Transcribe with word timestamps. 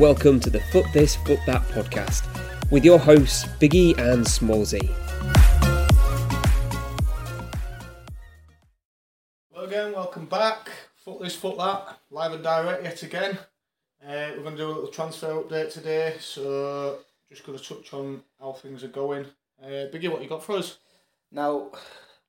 and 0.00 0.06
welcome 0.06 0.40
to 0.40 0.48
the 0.48 0.60
Foot 0.72 0.86
This, 0.94 1.16
Foot 1.16 1.40
That 1.46 1.60
podcast 1.68 2.26
with 2.70 2.84
your 2.84 2.98
hosts, 2.98 3.44
Biggie 3.60 3.98
and 3.98 4.24
Smallsy. 4.24 4.88
Hello 9.52 9.66
again, 9.66 9.92
welcome 9.92 10.24
back. 10.24 10.70
Foot 11.04 11.20
This, 11.20 11.36
Foot 11.36 11.58
That, 11.58 11.98
live 12.10 12.32
and 12.32 12.42
direct 12.42 12.82
yet 12.82 13.02
again. 13.02 13.38
Uh, 14.02 14.32
we're 14.36 14.42
going 14.42 14.56
to 14.56 14.62
do 14.62 14.68
a 14.68 14.72
little 14.72 14.88
transfer 14.88 15.42
update 15.42 15.72
today, 15.72 16.16
so 16.18 17.00
just 17.28 17.44
going 17.44 17.58
to 17.58 17.64
touch 17.64 17.92
on 17.92 18.22
how 18.40 18.52
things 18.52 18.82
are 18.82 18.88
going. 18.88 19.26
Uh, 19.62 19.88
Biggie, 19.92 20.10
what 20.10 20.22
you 20.22 20.28
got 20.28 20.42
for 20.42 20.56
us? 20.56 20.78
Now, 21.30 21.72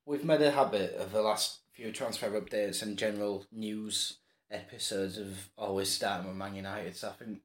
we've 0.06 0.26
made 0.26 0.42
a 0.42 0.52
habit 0.52 0.96
of 0.96 1.14
the 1.14 1.22
last 1.22 1.60
few 1.72 1.94
transfer 1.94 2.30
updates 2.32 2.82
and 2.82 2.98
general 2.98 3.46
news 3.52 4.18
episodes 4.50 5.18
of 5.18 5.50
always 5.58 5.90
starting 5.90 6.28
with 6.28 6.36
Man 6.36 6.56
United. 6.56 6.98
So 6.98 7.10
I 7.10 7.14
think 7.14 7.40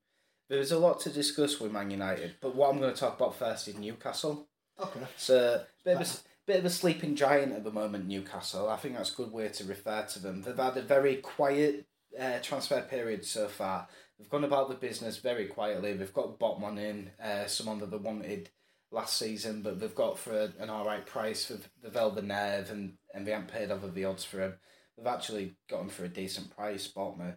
there's 0.48 0.72
a 0.72 0.78
lot 0.78 1.00
to 1.00 1.10
discuss 1.10 1.60
with 1.60 1.72
Man 1.72 1.90
United. 1.90 2.36
But 2.40 2.54
what 2.54 2.70
I'm 2.70 2.80
going 2.80 2.92
to 2.92 2.98
talk 2.98 3.16
about 3.16 3.36
first 3.36 3.68
is 3.68 3.78
Newcastle. 3.78 4.48
Okay. 4.78 5.00
So 5.16 5.62
bit 5.84 5.96
of 5.96 6.02
a, 6.02 6.10
bit 6.46 6.58
of 6.58 6.64
a 6.64 6.70
sleeping 6.70 7.16
giant 7.16 7.52
at 7.52 7.64
the 7.64 7.70
moment, 7.72 8.06
Newcastle. 8.06 8.68
I 8.68 8.76
think 8.76 8.96
that's 8.96 9.12
a 9.12 9.16
good 9.16 9.32
way 9.32 9.48
to 9.48 9.64
refer 9.64 10.02
to 10.02 10.18
them. 10.18 10.42
They've 10.42 10.56
had 10.56 10.76
a 10.76 10.82
very 10.82 11.16
quiet 11.16 11.86
uh, 12.18 12.38
transfer 12.42 12.82
period 12.82 13.24
so 13.24 13.48
far. 13.48 13.88
They've 14.18 14.30
gone 14.30 14.44
about 14.44 14.68
the 14.68 14.74
business 14.74 15.18
very 15.18 15.46
quietly. 15.46 15.92
They've 15.92 16.12
got 16.12 16.38
Botman 16.38 16.78
in, 16.78 17.10
uh, 17.22 17.46
someone 17.46 17.80
that 17.80 17.90
they 17.90 17.96
wanted 17.96 18.50
last 18.90 19.18
season, 19.18 19.62
but 19.62 19.78
they've 19.78 19.94
got 19.94 20.18
for 20.18 20.32
a, 20.32 20.52
an 20.58 20.70
all 20.70 20.86
right 20.86 21.04
price 21.04 21.44
for 21.44 21.58
the 21.82 21.90
Velbenev 21.90 22.70
and, 22.70 22.94
and 23.14 23.26
they 23.26 23.32
haven't 23.32 23.52
paid 23.52 23.70
over 23.70 23.88
the 23.88 24.04
odds 24.04 24.24
for 24.24 24.40
him. 24.40 24.54
They've 24.96 25.06
actually 25.06 25.56
got 25.68 25.82
him 25.82 25.88
for 25.88 26.04
a 26.04 26.08
decent 26.08 26.54
price, 26.56 26.90
Botman. 26.90 27.36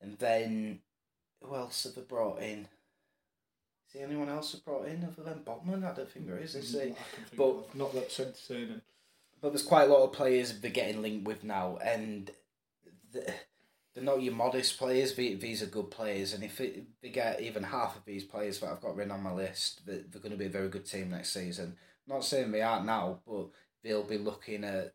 And 0.00 0.18
then, 0.18 0.80
who 1.42 1.54
else 1.54 1.84
have 1.84 1.94
they 1.94 2.02
brought 2.02 2.40
in? 2.42 2.68
Is 3.86 3.92
there 3.94 4.06
anyone 4.06 4.28
else 4.28 4.52
who 4.52 4.58
brought 4.58 4.86
in 4.88 5.04
other 5.04 5.22
than 5.22 5.44
Botman? 5.44 5.84
I 5.84 5.94
don't 5.94 6.10
think 6.10 6.26
there 6.26 6.38
is, 6.38 6.54
is 6.54 6.72
there? 6.72 6.86
Mm, 6.86 6.96
can 6.96 7.24
But-. 7.36 7.74
Not 7.74 7.92
that 7.94 8.18
entertaining. 8.20 8.80
But 9.40 9.50
there's 9.50 9.62
quite 9.62 9.88
a 9.88 9.92
lot 9.92 10.02
of 10.04 10.12
players 10.12 10.58
they're 10.60 10.70
getting 10.70 11.02
linked 11.02 11.26
with 11.26 11.44
now, 11.44 11.76
and 11.76 12.30
they're 13.12 13.34
not 14.02 14.22
your 14.22 14.34
modest 14.34 14.78
players. 14.78 15.14
the- 15.14 15.34
These 15.34 15.62
are 15.62 15.66
good 15.66 15.90
players, 15.90 16.32
and 16.32 16.42
if 16.42 16.60
it, 16.60 16.84
they 17.02 17.10
get 17.10 17.40
even 17.40 17.62
half 17.62 17.96
of 17.96 18.04
these 18.04 18.24
players 18.24 18.58
that 18.60 18.70
I've 18.70 18.80
got 18.80 18.96
written 18.96 19.12
on 19.12 19.22
my 19.22 19.32
list, 19.32 19.84
they- 19.86 19.98
they're 19.98 20.20
going 20.22 20.32
to 20.32 20.38
be 20.38 20.46
a 20.46 20.50
very 20.50 20.68
good 20.68 20.86
team 20.86 21.10
next 21.10 21.32
season. 21.32 21.76
not 22.08 22.24
saying 22.24 22.52
they 22.52 22.62
aren't 22.62 22.86
now, 22.86 23.20
but 23.26 23.48
they'll 23.82 24.04
be 24.04 24.16
looking 24.16 24.62
at 24.62 24.94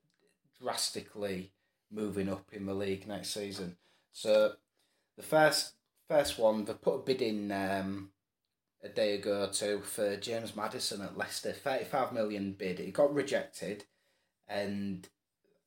drastically 0.61 1.51
moving 1.89 2.29
up 2.29 2.53
in 2.53 2.65
the 2.65 2.73
league 2.73 3.05
next 3.05 3.31
season. 3.31 3.75
So 4.13 4.55
the 5.17 5.23
first 5.23 5.73
first 6.11 6.37
one, 6.37 6.65
they 6.65 6.73
put 6.73 6.95
a 6.95 7.03
bid 7.03 7.21
in 7.21 7.53
um, 7.53 8.09
a 8.83 8.89
day 8.89 9.15
ago 9.15 9.43
or 9.43 9.47
two 9.47 9.79
for 9.79 10.17
James 10.17 10.57
Maddison 10.57 11.01
at 11.01 11.17
Leicester, 11.17 11.53
thirty 11.53 11.85
five 11.85 12.11
million 12.11 12.51
bid. 12.51 12.81
It 12.81 12.91
got 12.93 13.13
rejected, 13.13 13.85
and 14.45 15.07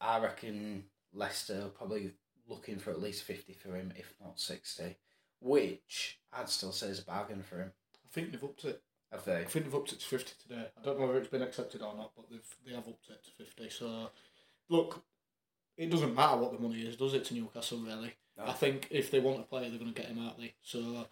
I 0.03 0.21
reckon 0.21 0.85
Leicester 1.15 1.63
are 1.63 1.69
probably 1.69 2.13
looking 2.47 2.79
for 2.79 2.91
at 2.91 3.01
least 3.01 3.23
fifty 3.23 3.55
for 3.55 3.75
him, 3.75 3.95
if 3.97 4.13
not 4.23 4.39
sixty, 4.39 4.97
which 5.41 6.19
I'd 6.31 6.51
still 6.51 6.73
say 6.73 6.89
is 6.89 7.01
a 7.01 7.05
bargain 7.05 7.43
for 7.43 7.61
him. 7.61 7.73
I 8.05 8.13
think 8.13 8.31
they've 8.31 8.45
upped 8.45 8.67
it. 8.67 8.83
Have 9.13 9.25
they? 9.25 9.37
I 9.37 9.45
think 9.45 9.65
they've 9.65 9.75
upped 9.75 9.93
it 9.93 10.01
to 10.01 10.07
50 10.07 10.33
today. 10.43 10.67
I 10.77 10.85
don't 10.85 10.99
know 10.99 11.07
whether 11.07 11.21
it's 11.21 11.29
been 11.29 11.43
accepted 11.43 11.83
or 11.83 11.95
not, 11.97 12.11
but 12.17 12.29
they've 12.29 12.57
they 12.67 12.75
have 12.75 12.89
upped 12.89 13.09
it 13.09 13.25
to 13.25 13.45
50. 13.45 13.71
So, 13.71 14.11
look, 14.69 15.05
it 15.77 15.89
doesn't 15.89 16.15
matter 16.15 16.37
what 16.37 16.53
the 16.53 16.59
money 16.59 16.83
is, 16.83 16.97
does 16.97 17.15
it, 17.15 17.25
to 17.27 17.35
Newcastle, 17.35 17.79
really? 17.79 18.15
No. 18.37 18.45
I 18.47 18.53
think 18.53 18.89
if 18.91 19.11
they 19.11 19.21
want 19.21 19.41
a 19.41 19.45
player, 19.45 19.69
they're 19.71 19.79
going 19.79 19.93
to 19.93 20.01
get 20.01 20.11
him, 20.11 20.19
aren't 20.19 20.39
they? 20.39 20.55
So, 20.63 21.07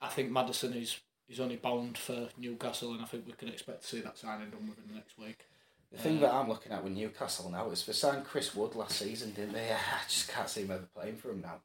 I 0.00 0.08
think 0.08 0.30
Maddison 0.30 0.72
is, 0.74 0.98
is 1.28 1.40
only 1.40 1.56
bound 1.56 1.98
for 1.98 2.28
Newcastle, 2.38 2.92
and 2.92 3.02
I 3.02 3.04
think 3.04 3.26
we 3.26 3.32
can 3.32 3.48
expect 3.48 3.82
to 3.82 3.88
see 3.88 4.00
that 4.00 4.16
signing 4.16 4.50
done 4.50 4.68
within 4.68 4.84
the 4.88 4.94
next 4.94 5.18
week. 5.18 5.46
The 5.92 5.98
thing 5.98 6.20
that 6.20 6.32
I'm 6.32 6.48
looking 6.48 6.72
at 6.72 6.82
with 6.82 6.92
Newcastle 6.92 7.50
now 7.50 7.70
is 7.70 7.86
they 7.86 7.92
signed 7.92 8.24
Chris 8.24 8.54
Wood 8.54 8.74
last 8.74 8.96
season, 8.98 9.32
didn't 9.32 9.52
they? 9.52 9.70
I 9.72 10.08
just 10.08 10.28
can't 10.28 10.48
see 10.48 10.62
him 10.62 10.72
ever 10.72 10.88
playing 10.94 11.16
for 11.16 11.30
him 11.30 11.42
now. 11.42 11.60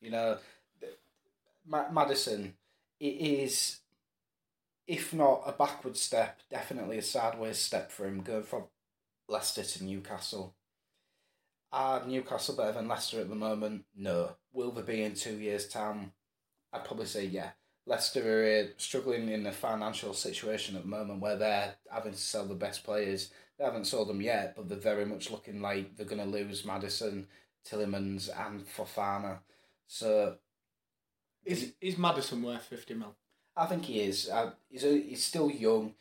You 0.00 0.10
know, 0.10 0.38
Ma- 1.66 1.90
Maddison, 1.90 2.54
it 3.00 3.06
is, 3.06 3.78
if 4.86 5.14
not 5.14 5.44
a 5.46 5.52
backward 5.52 5.96
step, 5.96 6.40
definitely 6.50 6.98
a 6.98 7.02
sideways 7.02 7.58
step 7.58 7.90
for 7.90 8.06
him 8.06 8.20
going 8.20 8.42
from 8.42 8.64
Leicester 9.28 9.62
to 9.62 9.84
Newcastle. 9.84 10.54
Are 11.74 12.06
Newcastle 12.06 12.54
better 12.54 12.70
than 12.70 12.86
Leicester 12.86 13.20
at 13.20 13.28
the 13.28 13.34
moment? 13.34 13.84
No. 13.96 14.36
Will 14.52 14.70
they 14.70 14.82
be 14.82 15.02
in 15.02 15.14
two 15.14 15.36
years' 15.36 15.66
time? 15.66 16.12
I'd 16.72 16.84
probably 16.84 17.06
say 17.06 17.24
yeah. 17.26 17.50
Leicester 17.84 18.44
are 18.44 18.68
struggling 18.76 19.28
in 19.28 19.44
a 19.44 19.50
financial 19.50 20.14
situation 20.14 20.76
at 20.76 20.82
the 20.82 20.88
moment 20.88 21.20
where 21.20 21.36
they're 21.36 21.74
having 21.90 22.12
to 22.12 22.18
sell 22.18 22.46
the 22.46 22.54
best 22.54 22.84
players. 22.84 23.32
They 23.58 23.64
haven't 23.64 23.88
sold 23.88 24.08
them 24.08 24.20
yet, 24.22 24.54
but 24.54 24.68
they're 24.68 24.78
very 24.78 25.04
much 25.04 25.32
looking 25.32 25.60
like 25.60 25.96
they're 25.96 26.06
going 26.06 26.22
to 26.22 26.28
lose 26.30 26.64
Maddison, 26.64 27.26
Tielemans, 27.68 28.30
and 28.46 28.64
Fofana. 28.64 29.40
So 29.88 30.36
Is, 31.44 31.74
is 31.80 31.98
Maddison 31.98 32.40
worth 32.42 32.62
50 32.62 32.94
mil? 32.94 33.16
I 33.56 33.66
think 33.66 33.84
he 33.86 34.00
is. 34.00 34.28
Uh, 34.28 34.52
he's 34.70 34.84
a, 34.84 34.96
he's 35.00 35.24
still 35.24 35.50
young. 35.50 35.94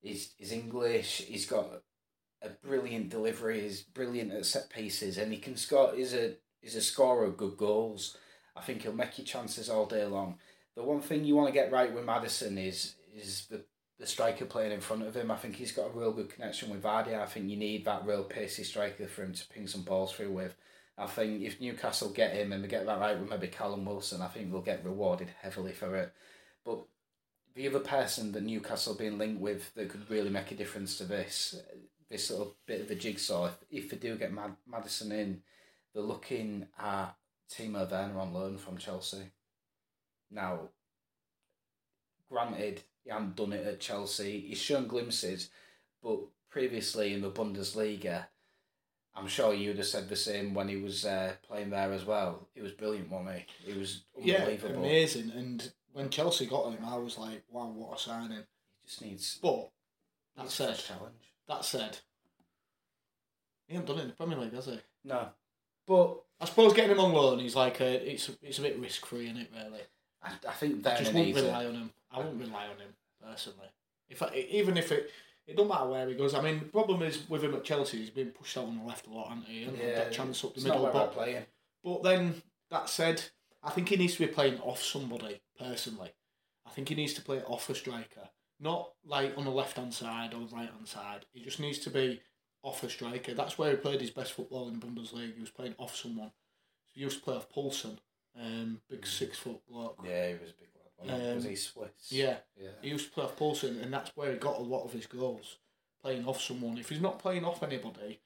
He's 0.00 0.34
he's 0.36 0.50
English. 0.50 1.22
He's 1.28 1.46
got 1.46 1.82
a 2.42 2.50
brilliant 2.66 3.08
delivery. 3.08 3.60
He's 3.60 3.82
brilliant 3.82 4.32
at 4.32 4.46
set 4.46 4.70
pieces, 4.70 5.18
and 5.18 5.32
he 5.32 5.38
can 5.38 5.56
score. 5.56 5.92
He's 5.94 6.14
a 6.14 6.34
he's 6.60 6.76
a 6.76 6.80
scorer 6.80 7.24
of 7.24 7.36
good 7.36 7.56
goals. 7.56 8.16
I 8.56 8.60
think 8.60 8.82
he'll 8.82 8.92
make 8.92 9.18
you 9.18 9.24
chances 9.24 9.68
all 9.68 9.86
day 9.86 10.04
long. 10.04 10.38
The 10.74 10.82
one 10.82 11.00
thing 11.00 11.24
you 11.24 11.36
want 11.36 11.48
to 11.48 11.54
get 11.54 11.72
right 11.72 11.92
with 11.92 12.04
Maddison 12.04 12.58
is 12.58 12.94
is 13.14 13.46
the 13.50 13.64
the 13.98 14.06
striker 14.06 14.44
playing 14.44 14.72
in 14.72 14.80
front 14.80 15.04
of 15.04 15.14
him. 15.14 15.30
I 15.30 15.36
think 15.36 15.54
he's 15.54 15.70
got 15.70 15.86
a 15.94 15.98
real 15.98 16.12
good 16.12 16.28
connection 16.28 16.70
with 16.70 16.82
Vardy. 16.82 17.18
I 17.18 17.26
think 17.26 17.48
you 17.48 17.56
need 17.56 17.84
that 17.84 18.04
real 18.04 18.24
pacey 18.24 18.64
striker 18.64 19.06
for 19.06 19.22
him 19.22 19.32
to 19.32 19.48
ping 19.48 19.68
some 19.68 19.82
balls 19.82 20.12
through 20.12 20.32
with. 20.32 20.56
I 20.98 21.06
think 21.06 21.42
if 21.42 21.60
Newcastle 21.60 22.10
get 22.10 22.34
him 22.34 22.52
and 22.52 22.62
we 22.62 22.68
get 22.68 22.84
that 22.86 22.98
right 22.98 23.18
with 23.18 23.30
maybe 23.30 23.46
Callum 23.46 23.84
Wilson, 23.84 24.20
I 24.20 24.26
think 24.26 24.52
we'll 24.52 24.60
get 24.60 24.84
rewarded 24.84 25.28
heavily 25.40 25.72
for 25.72 25.94
it. 25.96 26.12
But 26.64 26.80
the 27.54 27.68
other 27.68 27.80
person 27.80 28.32
that 28.32 28.42
Newcastle 28.42 28.94
being 28.94 29.18
linked 29.18 29.40
with 29.40 29.72
that 29.74 29.88
could 29.88 30.10
really 30.10 30.30
make 30.30 30.50
a 30.50 30.56
difference 30.56 30.98
to 30.98 31.04
this, 31.04 31.56
this 32.12 32.30
little 32.30 32.54
bit 32.66 32.82
of 32.82 32.90
a 32.90 32.94
jigsaw, 32.94 33.46
if, 33.46 33.54
if 33.70 33.90
they 33.90 33.96
do 33.96 34.16
get 34.16 34.32
Mad- 34.32 34.56
Maddison 34.66 35.10
in, 35.10 35.42
they're 35.92 36.02
looking 36.02 36.66
at 36.78 37.16
Timo 37.50 37.90
Werner 37.90 38.20
on 38.20 38.34
loan 38.34 38.58
from 38.58 38.76
Chelsea. 38.76 39.30
Now, 40.30 40.68
granted, 42.30 42.82
he 43.02 43.10
hadn't 43.10 43.36
done 43.36 43.54
it 43.54 43.66
at 43.66 43.80
Chelsea. 43.80 44.40
He's 44.40 44.58
shown 44.58 44.86
glimpses, 44.86 45.48
but 46.02 46.18
previously 46.50 47.14
in 47.14 47.22
the 47.22 47.30
Bundesliga, 47.30 48.26
I'm 49.14 49.26
sure 49.26 49.54
you'd 49.54 49.78
have 49.78 49.86
said 49.86 50.08
the 50.08 50.16
same 50.16 50.52
when 50.54 50.68
he 50.68 50.76
was 50.76 51.06
uh, 51.06 51.32
playing 51.46 51.70
there 51.70 51.92
as 51.92 52.04
well. 52.04 52.48
It 52.54 52.62
was 52.62 52.72
brilliant, 52.72 53.10
wasn't 53.10 53.36
he? 53.64 53.70
It 53.72 53.78
was 53.78 54.04
Yeah, 54.18 54.44
amazing. 54.44 55.32
And 55.34 55.72
when 55.92 56.10
Chelsea 56.10 56.46
got 56.46 56.72
him, 56.72 56.84
I 56.84 56.96
was 56.96 57.16
like, 57.16 57.42
wow, 57.50 57.68
what 57.74 57.98
a 57.98 58.00
signing. 58.00 58.38
He 58.82 58.86
just 58.86 59.02
needs, 59.02 59.38
But, 59.42 59.70
that's 60.36 60.60
a 60.60 60.74
challenge. 60.74 61.31
That 61.52 61.64
said, 61.64 61.98
he 63.66 63.74
hasn't 63.74 63.88
done 63.88 63.98
it 63.98 64.02
in 64.02 64.08
the 64.08 64.14
Premier 64.14 64.38
League, 64.38 64.54
has 64.54 64.66
he? 64.66 64.80
No, 65.04 65.28
but 65.86 66.22
I 66.40 66.46
suppose 66.46 66.72
getting 66.72 66.92
him 66.92 67.00
on 67.00 67.12
loan, 67.12 67.38
he's 67.38 67.56
like 67.56 67.80
a, 67.80 68.10
it's 68.10 68.30
it's 68.42 68.58
a 68.58 68.62
bit 68.62 68.78
risk 68.78 69.06
free, 69.06 69.26
isn't 69.26 69.38
it? 69.38 69.50
Really, 69.54 69.82
I, 70.22 70.32
I 70.48 70.52
think 70.52 70.84
Werner 70.84 70.98
just 70.98 71.14
won't 71.14 71.34
rely 71.34 71.66
on 71.66 71.74
him. 71.74 71.90
I 72.10 72.18
won't 72.18 72.40
rely 72.40 72.64
on 72.64 72.78
him 72.78 72.94
personally. 73.22 73.68
If 74.08 74.22
I, 74.22 74.34
even 74.50 74.76
if 74.76 74.92
it, 74.92 75.10
it 75.46 75.56
don't 75.56 75.68
matter 75.68 75.88
where 75.88 76.08
he 76.08 76.14
goes. 76.14 76.34
I 76.34 76.42
mean, 76.42 76.58
the 76.60 76.64
problem 76.66 77.02
is 77.02 77.28
with 77.28 77.42
him 77.42 77.54
at 77.54 77.64
Chelsea, 77.64 77.98
he's 77.98 78.10
been 78.10 78.30
pushed 78.30 78.56
out 78.56 78.66
on 78.66 78.78
the 78.78 78.84
left 78.84 79.06
a 79.06 79.10
lot, 79.10 79.28
hasn't 79.28 79.48
he? 79.48 79.62
Hasn't 79.62 79.80
had 79.80 79.96
that 79.96 80.12
chance 80.12 80.44
up 80.44 80.54
the 80.54 80.62
middle. 80.62 80.90
But, 80.92 81.12
playing. 81.12 81.44
but 81.82 82.02
then 82.02 82.42
that 82.70 82.88
said, 82.88 83.22
I 83.62 83.70
think 83.70 83.88
he 83.88 83.96
needs 83.96 84.14
to 84.14 84.26
be 84.26 84.32
playing 84.32 84.60
off 84.60 84.82
somebody 84.82 85.40
personally. 85.58 86.10
I 86.66 86.70
think 86.70 86.88
he 86.88 86.94
needs 86.94 87.14
to 87.14 87.22
play 87.22 87.42
off 87.42 87.68
a 87.70 87.74
striker, 87.74 88.28
not 88.62 88.92
like 89.04 89.36
on 89.36 89.44
the 89.44 89.50
left 89.50 89.76
hand 89.76 89.92
side 89.92 90.32
or 90.32 90.40
the 90.46 90.54
right 90.54 90.70
hand 90.70 90.86
side. 90.86 91.26
He 91.32 91.42
just 91.42 91.60
needs 91.60 91.78
to 91.80 91.90
be 91.90 92.20
off 92.62 92.82
a 92.84 92.88
striker. 92.88 93.34
That's 93.34 93.58
where 93.58 93.70
he 93.72 93.76
played 93.76 94.00
his 94.00 94.10
best 94.10 94.32
football 94.32 94.68
in 94.68 94.78
the 94.78 94.86
Bundesliga. 94.86 95.34
He 95.34 95.40
was 95.40 95.50
playing 95.50 95.74
off 95.78 95.96
someone. 95.96 96.28
So 96.28 96.92
he 96.94 97.00
used 97.02 97.18
to 97.18 97.24
play 97.24 97.34
off 97.36 97.48
Poulsen, 97.50 97.98
um, 98.40 98.80
big 98.88 99.06
six 99.06 99.36
foot 99.38 99.60
bloke. 99.68 99.98
Yeah, 100.06 100.28
he 100.28 100.34
was 100.34 100.50
a 100.50 100.54
big 100.60 100.68
one. 100.74 101.20
he? 101.20 101.34
was 101.34 101.44
Um, 101.44 101.50
he 101.50 101.56
Swiss? 101.56 101.90
Yeah, 102.10 102.36
Yeah. 102.56 102.68
he 102.80 102.90
used 102.90 103.06
to 103.08 103.12
play 103.12 103.24
off 103.24 103.36
Poulsen, 103.36 103.82
and 103.82 103.92
that's 103.92 104.12
where 104.16 104.30
he 104.32 104.38
got 104.38 104.58
a 104.58 104.62
lot 104.62 104.84
of 104.84 104.92
his 104.92 105.06
goals. 105.06 105.56
Playing 106.02 106.26
off 106.26 106.40
someone. 106.40 106.78
If 106.78 106.88
he's 106.88 107.00
not 107.00 107.18
playing 107.20 107.44
off 107.44 107.62
anybody, 107.62 108.20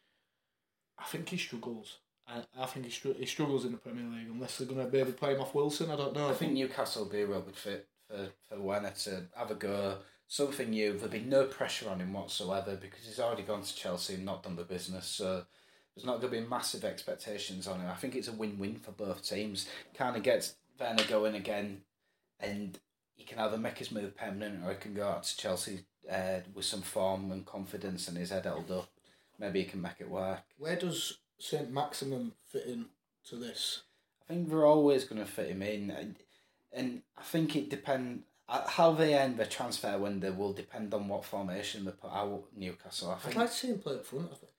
I 0.98 1.04
think 1.04 1.28
he 1.28 1.36
struggles. 1.36 1.98
I, 2.26 2.42
I 2.58 2.66
think 2.66 2.86
he, 2.86 2.90
str- 2.90 3.12
he 3.18 3.26
struggles 3.26 3.64
in 3.66 3.72
the 3.72 3.78
Premier 3.78 4.04
League 4.04 4.28
unless 4.30 4.58
they're 4.58 4.66
going 4.66 4.84
to 4.84 4.90
be 4.90 4.98
able 4.98 5.12
to 5.12 5.16
play 5.16 5.34
him 5.34 5.40
off 5.42 5.54
Wilson. 5.54 5.90
I 5.90 5.96
don't 5.96 6.14
know. 6.14 6.28
I 6.28 6.32
think 6.32 6.52
Newcastle 6.52 7.04
will 7.04 7.10
be 7.12 7.20
a 7.20 7.26
real 7.26 7.42
good 7.42 7.54
fit 7.56 7.86
for, 8.08 8.28
for 8.48 8.60
Werner 8.60 8.90
to 9.04 9.26
have 9.36 9.50
a 9.50 9.54
go. 9.54 9.98
Something 10.28 10.70
new. 10.70 10.92
There'll 10.94 11.08
be 11.08 11.20
no 11.20 11.44
pressure 11.44 11.88
on 11.88 12.00
him 12.00 12.12
whatsoever 12.12 12.76
because 12.76 13.04
he's 13.04 13.20
already 13.20 13.42
gone 13.42 13.62
to 13.62 13.76
Chelsea 13.76 14.14
and 14.14 14.24
not 14.24 14.42
done 14.42 14.56
the 14.56 14.64
business. 14.64 15.06
So 15.06 15.44
there's 15.94 16.04
not 16.04 16.20
going 16.20 16.32
to 16.32 16.40
be 16.40 16.46
massive 16.46 16.84
expectations 16.84 17.66
on 17.66 17.80
him. 17.80 17.88
I 17.88 17.94
think 17.94 18.16
it's 18.16 18.28
a 18.28 18.32
win-win 18.32 18.76
for 18.76 18.90
both 18.90 19.26
teams. 19.26 19.68
Kind 19.94 20.16
of 20.16 20.22
gets 20.22 20.54
Werner 20.78 21.04
going 21.08 21.34
again 21.34 21.82
and 22.40 22.78
he 23.14 23.24
can 23.24 23.38
either 23.38 23.56
make 23.56 23.78
his 23.78 23.92
move 23.92 24.16
permanent 24.16 24.64
or 24.64 24.70
he 24.70 24.76
can 24.76 24.94
go 24.94 25.08
out 25.08 25.22
to 25.22 25.36
Chelsea 25.36 25.84
uh, 26.10 26.40
with 26.54 26.64
some 26.64 26.82
form 26.82 27.32
and 27.32 27.46
confidence 27.46 28.08
and 28.08 28.16
his 28.16 28.30
head 28.30 28.44
held 28.44 28.70
up. 28.70 28.88
Maybe 29.38 29.60
he 29.60 29.66
can 29.66 29.82
make 29.82 30.00
it 30.00 30.10
work. 30.10 30.42
Where 30.58 30.76
does 30.76 31.18
Saint-Maximin 31.38 32.32
fit 32.46 32.66
in 32.66 32.86
to 33.28 33.36
this? 33.36 33.82
I 34.22 34.32
think 34.32 34.48
they're 34.48 34.66
always 34.66 35.04
going 35.04 35.24
to 35.24 35.30
fit 35.30 35.50
him 35.50 35.62
in, 35.62 35.90
and, 35.90 36.16
and 36.72 37.02
I 37.16 37.22
think 37.22 37.54
it 37.54 37.70
depend 37.70 38.22
uh, 38.22 38.35
how 38.48 38.92
they 38.92 39.14
end 39.14 39.38
the 39.38 39.46
transfer 39.46 39.98
window 39.98 40.32
will 40.32 40.52
depend 40.52 40.94
on 40.94 41.08
what 41.08 41.24
formation 41.24 41.84
they 41.84 41.90
put 41.90 42.12
out 42.12 42.44
Newcastle. 42.56 43.10
I 43.24 43.28
I'd 43.28 43.34
like 43.36 43.50
to 43.50 43.54
see 43.56 43.68
him 43.68 43.78
play 43.80 43.94
up 43.94 44.06
front. 44.06 44.28
I 44.32 44.34
think. 44.36 44.52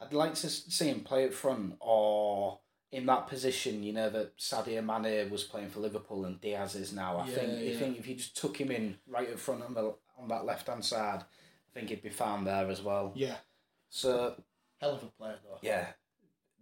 I'd 0.00 0.12
like 0.12 0.34
to 0.34 0.48
see 0.48 0.88
him 0.88 1.00
play 1.00 1.24
up 1.26 1.32
front 1.32 1.76
or 1.80 2.60
in 2.92 3.04
that 3.06 3.26
position, 3.26 3.82
you 3.82 3.92
know, 3.92 4.08
that 4.10 4.36
Sadio 4.38 4.84
Mane 4.84 5.28
was 5.30 5.42
playing 5.42 5.70
for 5.70 5.80
Liverpool 5.80 6.24
and 6.24 6.40
Diaz 6.40 6.76
is 6.76 6.92
now. 6.92 7.16
I 7.18 7.28
Yeah, 7.28 7.34
think 7.34 7.50
I 7.52 7.78
think 7.78 7.98
if 7.98 8.06
you 8.06 8.14
just 8.14 8.36
took 8.36 8.56
him 8.60 8.70
in 8.70 8.96
right 9.08 9.30
up 9.30 9.38
front 9.38 9.62
on 9.64 9.74
the 9.74 9.94
on 10.18 10.28
that 10.28 10.44
left 10.44 10.68
hand 10.68 10.84
side, 10.84 11.22
I 11.22 11.70
think 11.74 11.88
he'd 11.88 12.02
be 12.02 12.10
found 12.10 12.46
there 12.46 12.70
as 12.70 12.80
well. 12.82 13.12
Yeah, 13.16 13.36
So 13.88 14.40
hell 14.80 14.94
of 14.94 15.02
a 15.02 15.06
player 15.06 15.38
though. 15.44 15.58
yeah, 15.62 15.88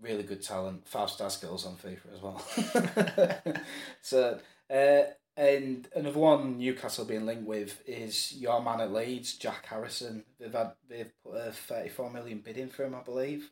really 0.01 0.23
good 0.23 0.43
talent. 0.43 0.89
Five 0.89 1.11
star 1.11 1.29
skills 1.31 1.67
on 1.67 1.77
FIFA 1.77 2.15
as 2.15 2.23
well. 2.23 3.55
so 4.01 4.39
uh, 4.71 5.03
and 5.37 5.89
another 5.95 6.19
one 6.19 6.59
Newcastle 6.59 7.05
being 7.05 7.27
linked 7.27 7.47
with 7.47 7.83
is 7.87 8.33
your 8.35 8.63
man 8.63 8.81
at 8.81 8.93
Leeds, 8.93 9.35
Jack 9.35 9.67
Harrison. 9.67 10.25
They've 10.39 10.53
had 10.53 10.73
they've 10.89 11.13
put 11.25 11.37
a 11.37 11.51
thirty 11.53 11.89
four 11.89 12.11
million 12.11 12.39
bid 12.39 12.57
in 12.57 12.69
for 12.69 12.85
him, 12.85 12.95
I 12.95 13.03
believe. 13.03 13.51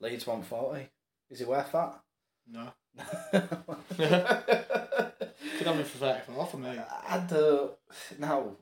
Leeds 0.00 0.26
one 0.26 0.42
forty. 0.42 0.88
Is 1.30 1.38
he 1.40 1.44
worth 1.44 1.72
that? 1.72 2.00
No, 2.50 2.68
could 3.96 5.66
have 5.66 5.86
for 5.88 5.98
thirty 5.98 6.20
four 6.26 6.46
for 6.46 6.58
me. 6.58 6.68
I 7.08 7.24
don't. 7.28 7.72
No. 8.18 8.56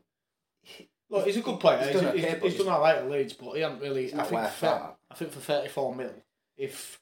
Look, 1.10 1.26
he's 1.26 1.36
a 1.36 1.42
good 1.42 1.60
player. 1.60 1.78
He's 1.78 1.88
He's, 1.88 2.00
done 2.00 2.16
he's, 2.16 2.24
okay, 2.24 2.34
he's 2.40 2.52
he's- 2.54 2.64
done 2.64 2.72
alright 2.74 2.96
at 2.96 3.10
Leeds, 3.10 3.34
but 3.34 3.52
he 3.54 3.60
hasn't 3.60 3.82
really. 3.82 4.14
I 4.14 4.22
think. 4.24 4.48
For, 4.48 4.66
that. 4.66 4.96
I 5.10 5.14
think 5.14 5.32
for 5.32 5.40
thirty 5.40 5.68
four 5.68 5.94
mil, 5.94 6.12
if 6.56 7.00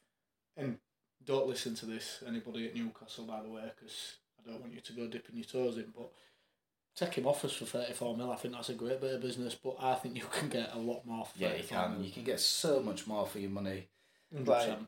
and 0.56 0.78
don't 1.24 1.46
listen 1.46 1.74
to 1.76 1.86
this 1.86 2.22
anybody 2.26 2.66
at 2.66 2.74
Newcastle 2.74 3.24
by 3.26 3.42
the 3.42 3.48
way, 3.50 3.70
because 3.78 4.16
I 4.46 4.50
don't 4.50 4.60
want 4.60 4.72
you 4.74 4.80
to 4.80 4.92
go 4.92 5.06
dipping 5.06 5.36
your 5.36 5.44
toes 5.44 5.76
in, 5.76 5.92
but. 5.96 6.10
Take 6.96 7.14
him 7.14 7.26
offers 7.28 7.52
for 7.52 7.64
thirty 7.66 7.92
four 7.92 8.16
mil. 8.16 8.32
I 8.32 8.36
think 8.36 8.52
that's 8.52 8.68
a 8.68 8.74
great 8.74 9.00
bit 9.00 9.14
of 9.14 9.20
business, 9.22 9.54
but 9.54 9.76
I 9.80 9.94
think 9.94 10.16
you 10.16 10.24
can 10.30 10.48
get 10.48 10.74
a 10.74 10.78
lot 10.78 11.06
more. 11.06 11.24
For 11.24 11.32
Yeah, 11.38 11.54
you 11.54 11.62
can. 11.62 11.92
mil. 11.92 12.02
You 12.02 12.10
can 12.10 12.24
get 12.24 12.40
so 12.40 12.80
much 12.82 13.06
more 13.06 13.26
for 13.28 13.38
your 13.38 13.50
money. 13.50 13.86
100%. 14.34 14.46
Like, 14.46 14.78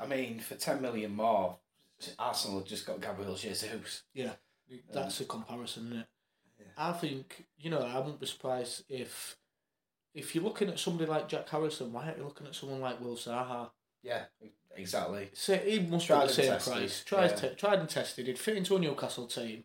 I 0.00 0.06
mean, 0.06 0.40
for 0.40 0.54
ten 0.54 0.80
million 0.80 1.14
more, 1.14 1.58
Arsenal 2.18 2.60
have 2.60 2.66
just 2.66 2.86
got 2.86 3.02
Gabriel 3.02 3.34
Jesus. 3.34 4.02
Yeah, 4.14 4.32
that's 4.92 5.20
a 5.20 5.26
comparison, 5.26 5.88
isn't 5.88 5.98
it? 5.98 6.06
Yeah. 6.58 6.66
I 6.76 6.92
think 6.92 7.44
you 7.58 7.70
know 7.70 7.82
I 7.82 7.98
wouldn't 7.98 8.20
be 8.20 8.26
surprised 8.26 8.84
if 8.88 9.36
if 10.14 10.34
you're 10.34 10.44
looking 10.44 10.68
at 10.68 10.78
somebody 10.78 11.08
like 11.08 11.28
Jack 11.28 11.48
Harrison, 11.50 11.92
why 11.92 12.06
aren't 12.06 12.18
you 12.18 12.24
looking 12.24 12.46
at 12.46 12.54
someone 12.54 12.80
like 12.80 13.00
Will 13.00 13.16
Zaha? 13.16 13.70
Yeah, 14.02 14.24
exactly. 14.76 15.30
Say 15.32 15.70
he 15.70 15.80
must 15.80 16.06
Tried 16.06 16.22
be 16.22 16.26
the 16.28 16.32
same 16.34 16.44
tested, 16.52 16.72
price. 16.72 17.04
Tried, 17.04 17.30
yeah. 17.30 17.36
te- 17.36 17.54
tried 17.56 17.78
and 17.80 17.88
tested. 17.88 18.26
He'd 18.26 18.38
fit 18.38 18.56
into 18.56 18.76
a 18.76 18.78
Newcastle 18.78 19.26
team 19.26 19.64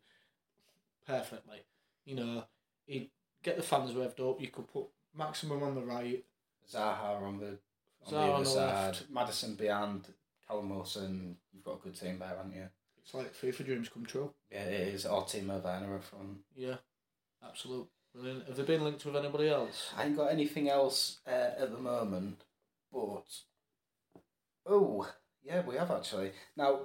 perfectly. 1.08 1.60
You 2.06 2.16
know, 2.16 2.44
he'd 2.86 3.10
get 3.44 3.58
the 3.58 3.64
fans 3.64 3.92
revved 3.92 4.20
up. 4.20 4.42
You 4.42 4.48
could 4.48 4.68
put 4.68 4.86
Maximin 5.18 5.62
on 5.64 5.76
the 5.76 5.82
right. 5.82 6.24
Zaha 6.72 7.22
on 7.22 7.40
the 7.40 7.58
on 8.06 8.08
Zaha 8.08 8.12
the 8.12 8.18
on 8.34 8.44
the 8.44 8.50
side. 8.50 8.86
left. 8.88 9.10
Maddison 9.10 9.56
behind. 9.56 10.08
Callum 10.48 10.70
Wilson. 10.70 11.38
You've 11.54 11.64
got 11.64 11.76
a 11.80 11.84
good 11.84 11.96
team 12.00 12.20
there, 12.20 12.28
haven't 12.30 12.54
you? 12.54 12.68
It's 13.02 13.14
like 13.14 13.34
FIFA 13.34 13.66
dreams 13.66 13.90
come 13.90 14.06
true. 14.06 14.34
Yeah, 14.52 14.64
it 14.64 14.94
is. 14.94 15.06
Or 15.06 15.24
Timo 15.24 15.62
Werner 15.64 15.96
up 15.96 16.04
front. 16.04 16.40
Yeah, 16.56 16.76
absolute. 17.46 17.88
Brilliant. 18.14 18.48
Have 18.48 18.56
they 18.58 18.64
been 18.64 18.84
linked 18.84 19.06
with 19.06 19.16
anybody 19.16 19.50
else? 19.50 19.92
I 19.98 20.06
ain't 20.06 20.16
got 20.18 20.32
anything 20.32 20.70
else 20.70 21.20
uh, 21.28 21.32
at 21.60 21.72
the 21.72 21.80
moment, 21.80 22.42
but 22.92 23.24
oh 24.65 25.07
yeah, 25.44 25.62
we 25.65 25.75
have 25.75 25.92
actually. 25.92 26.31
Now 26.56 26.81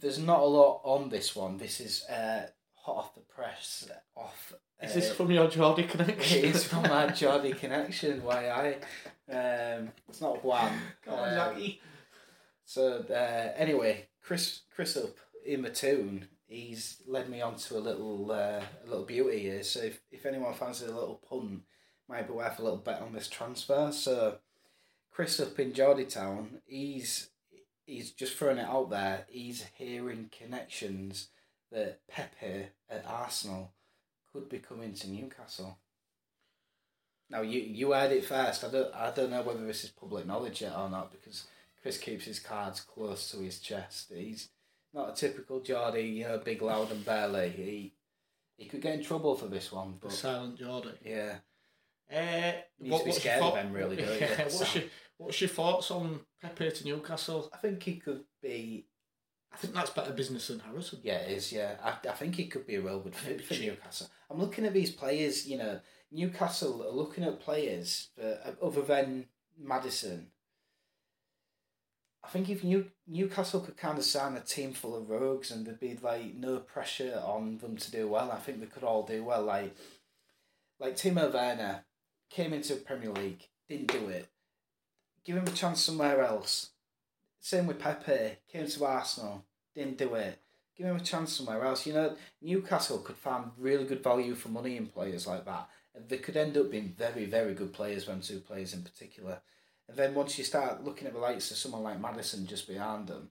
there's 0.00 0.18
not 0.18 0.40
a 0.40 0.44
lot 0.44 0.80
on 0.84 1.08
this 1.08 1.34
one. 1.34 1.58
This 1.58 1.80
is 1.80 2.04
uh, 2.06 2.46
hot 2.74 2.96
off 2.96 3.14
the 3.14 3.20
press. 3.20 3.88
Off. 4.16 4.54
Is 4.82 4.94
this 4.94 5.10
uh, 5.10 5.14
from 5.14 5.30
your 5.30 5.48
Geordie 5.48 5.84
connection? 5.84 6.38
It 6.38 6.44
is 6.44 6.64
from 6.64 6.82
my 6.82 7.06
Geordie 7.14 7.52
connection. 7.52 8.22
Why 8.22 8.48
I? 8.48 9.32
Um, 9.32 9.92
it's 10.08 10.20
not 10.20 10.44
one. 10.44 10.72
Come 11.04 11.14
on, 11.14 11.34
Jackie. 11.34 11.80
So 12.64 13.04
uh, 13.08 13.52
anyway, 13.56 14.08
Chris 14.22 14.62
Chris 14.74 14.96
up 14.96 15.16
in 15.46 15.62
the 15.62 15.70
Toon. 15.70 16.28
He's 16.46 17.02
led 17.06 17.30
me 17.30 17.40
on 17.40 17.56
to 17.56 17.78
a 17.78 17.80
little 17.80 18.30
uh, 18.30 18.60
a 18.84 18.86
little 18.86 19.04
beauty 19.04 19.38
here. 19.38 19.62
So 19.62 19.80
if, 19.80 20.00
if 20.10 20.26
anyone 20.26 20.54
fancies 20.54 20.88
a 20.88 20.94
little 20.94 21.22
pun, 21.28 21.62
might 22.08 22.26
be 22.26 22.34
worth 22.34 22.58
a 22.58 22.62
little 22.62 22.78
bet 22.78 23.00
on 23.00 23.12
this 23.12 23.28
transfer. 23.28 23.90
So 23.92 24.38
Chris 25.12 25.38
up 25.40 25.58
in 25.58 25.72
Geordie 25.72 26.06
Town, 26.06 26.60
he's 26.66 27.28
he's 27.84 28.12
just 28.12 28.36
throwing 28.36 28.58
it 28.58 28.68
out 28.68 28.90
there. 28.90 29.26
He's 29.28 29.64
hearing 29.76 30.30
connections 30.36 31.28
that 31.70 32.00
Pepe 32.08 32.68
at 32.88 33.04
Arsenal 33.06 33.72
could 34.32 34.48
be 34.48 34.58
coming 34.58 34.94
to 34.94 35.10
Newcastle. 35.10 35.78
Now 37.28 37.42
you 37.42 37.60
you 37.60 37.92
heard 37.92 38.12
it 38.12 38.24
first. 38.24 38.64
I 38.64 38.70
don't 38.70 38.94
I 38.94 39.10
don't 39.10 39.30
know 39.30 39.42
whether 39.42 39.64
this 39.66 39.84
is 39.84 39.90
public 39.90 40.26
knowledge 40.26 40.62
yet 40.62 40.76
or 40.76 40.88
not 40.88 41.10
because 41.12 41.46
Chris 41.80 41.98
keeps 41.98 42.24
his 42.24 42.40
cards 42.40 42.80
close 42.80 43.30
to 43.30 43.38
his 43.38 43.58
chest. 43.58 44.12
He's 44.14 44.48
not 44.94 45.10
a 45.10 45.14
typical 45.14 45.60
Geordie, 45.60 46.02
you 46.02 46.24
know, 46.24 46.38
big, 46.38 46.62
loud 46.62 46.90
and 46.90 47.04
barely. 47.04 47.50
He 47.50 47.92
he 48.56 48.66
could 48.68 48.80
get 48.82 48.94
in 48.94 49.02
trouble 49.04 49.34
for 49.34 49.46
this 49.46 49.72
one, 49.72 49.92
The 50.00 50.06
but 50.08 50.12
silent 50.12 50.58
Geordie. 50.58 50.90
yeah, 51.04 51.38
Uh, 52.12 52.52
You 52.78 52.84
need 52.84 52.90
what, 52.92 52.98
to 53.00 53.04
be 53.06 53.12
scared 53.12 53.38
your 53.38 53.46
of 53.48 53.54
thought- 53.54 53.62
them, 53.62 53.72
really? 53.72 53.96
Yeah, 54.02 54.42
what's 54.44 54.74
your 54.74 54.84
What's 55.18 55.40
your 55.40 55.48
thoughts 55.50 55.90
on 55.92 56.20
Pepe 56.40 56.70
to 56.70 56.84
Newcastle? 56.84 57.48
I 57.52 57.58
think 57.58 57.82
he 57.82 57.96
could 57.96 58.24
be. 58.42 58.86
I 59.52 59.56
think 59.56 59.72
that's 59.74 59.90
better 59.90 60.12
business 60.12 60.48
than 60.48 60.58
Harrison. 60.60 60.98
Yeah, 61.04 61.18
it 61.18 61.30
is. 61.36 61.52
Yeah, 61.52 61.76
I, 61.84 61.90
I 62.08 62.12
think 62.12 62.34
he 62.34 62.46
could 62.46 62.66
be 62.66 62.74
a 62.74 62.80
real 62.80 62.98
good 63.00 63.14
fit 63.14 63.44
for 63.44 63.54
Newcastle. 63.54 64.08
I'm 64.30 64.40
looking 64.40 64.64
at 64.66 64.72
these 64.72 64.90
players. 64.90 65.46
You 65.46 65.58
know, 65.58 65.80
Newcastle 66.10 66.82
are 66.82 66.90
looking 66.90 67.22
at 67.24 67.38
players 67.40 68.08
for, 68.16 68.56
other 68.60 68.82
than 68.82 69.26
Maddison. 69.56 70.28
I 72.24 72.28
think 72.28 72.48
if 72.48 72.64
New, 72.64 72.86
Newcastle 73.06 73.60
could 73.60 73.76
kind 73.76 73.98
of 73.98 74.04
sign 74.04 74.34
a 74.36 74.40
team 74.40 74.72
full 74.72 74.96
of 74.96 75.08
rogues 75.10 75.50
and 75.50 75.66
there'd 75.66 75.80
be 75.80 75.98
like 76.02 76.34
no 76.34 76.58
pressure 76.58 77.20
on 77.24 77.58
them 77.58 77.76
to 77.76 77.90
do 77.90 78.08
well, 78.08 78.30
I 78.32 78.38
think 78.38 78.60
they 78.60 78.66
could 78.66 78.84
all 78.84 79.02
do 79.04 79.22
well. 79.24 79.42
Like, 79.42 79.74
like 80.80 80.96
Timo 80.96 81.32
Werner 81.32 81.84
came 82.32 82.52
into 82.52 82.74
Premier 82.76 83.10
League, 83.10 83.48
didn't 83.68 83.92
do 83.92 84.08
it. 84.08 84.28
Give 85.24 85.36
him 85.36 85.46
a 85.46 85.50
chance 85.50 85.82
somewhere 85.82 86.24
else. 86.24 86.70
Same 87.40 87.66
with 87.66 87.78
Pepe, 87.78 88.38
came 88.50 88.66
to 88.66 88.84
Arsenal, 88.84 89.44
didn't 89.74 89.98
do 89.98 90.14
it. 90.14 90.38
Give 90.76 90.86
him 90.86 90.96
a 90.96 91.00
chance 91.00 91.34
somewhere 91.34 91.64
else. 91.64 91.86
You 91.86 91.92
know, 91.92 92.16
Newcastle 92.40 92.98
could 92.98 93.16
find 93.16 93.50
really 93.58 93.84
good 93.84 94.02
value 94.02 94.34
for 94.34 94.48
money 94.48 94.76
in 94.76 94.86
players 94.86 95.26
like 95.26 95.44
that. 95.44 95.68
And 95.94 96.08
they 96.08 96.16
could 96.16 96.36
end 96.36 96.56
up 96.56 96.70
being 96.70 96.94
very, 96.96 97.26
very 97.26 97.52
good 97.52 97.74
players, 97.74 98.08
when 98.08 98.20
two 98.20 98.40
players 98.40 98.72
in 98.72 98.82
particular. 98.82 99.40
And 99.88 99.96
then 99.96 100.14
once 100.14 100.38
you 100.38 100.44
start 100.44 100.84
looking 100.84 101.06
at 101.06 101.12
the 101.12 101.18
likes 101.18 101.50
of 101.50 101.58
someone 101.58 101.82
like 101.82 102.00
Maddison 102.00 102.46
just 102.46 102.66
behind 102.66 103.08
them, 103.08 103.30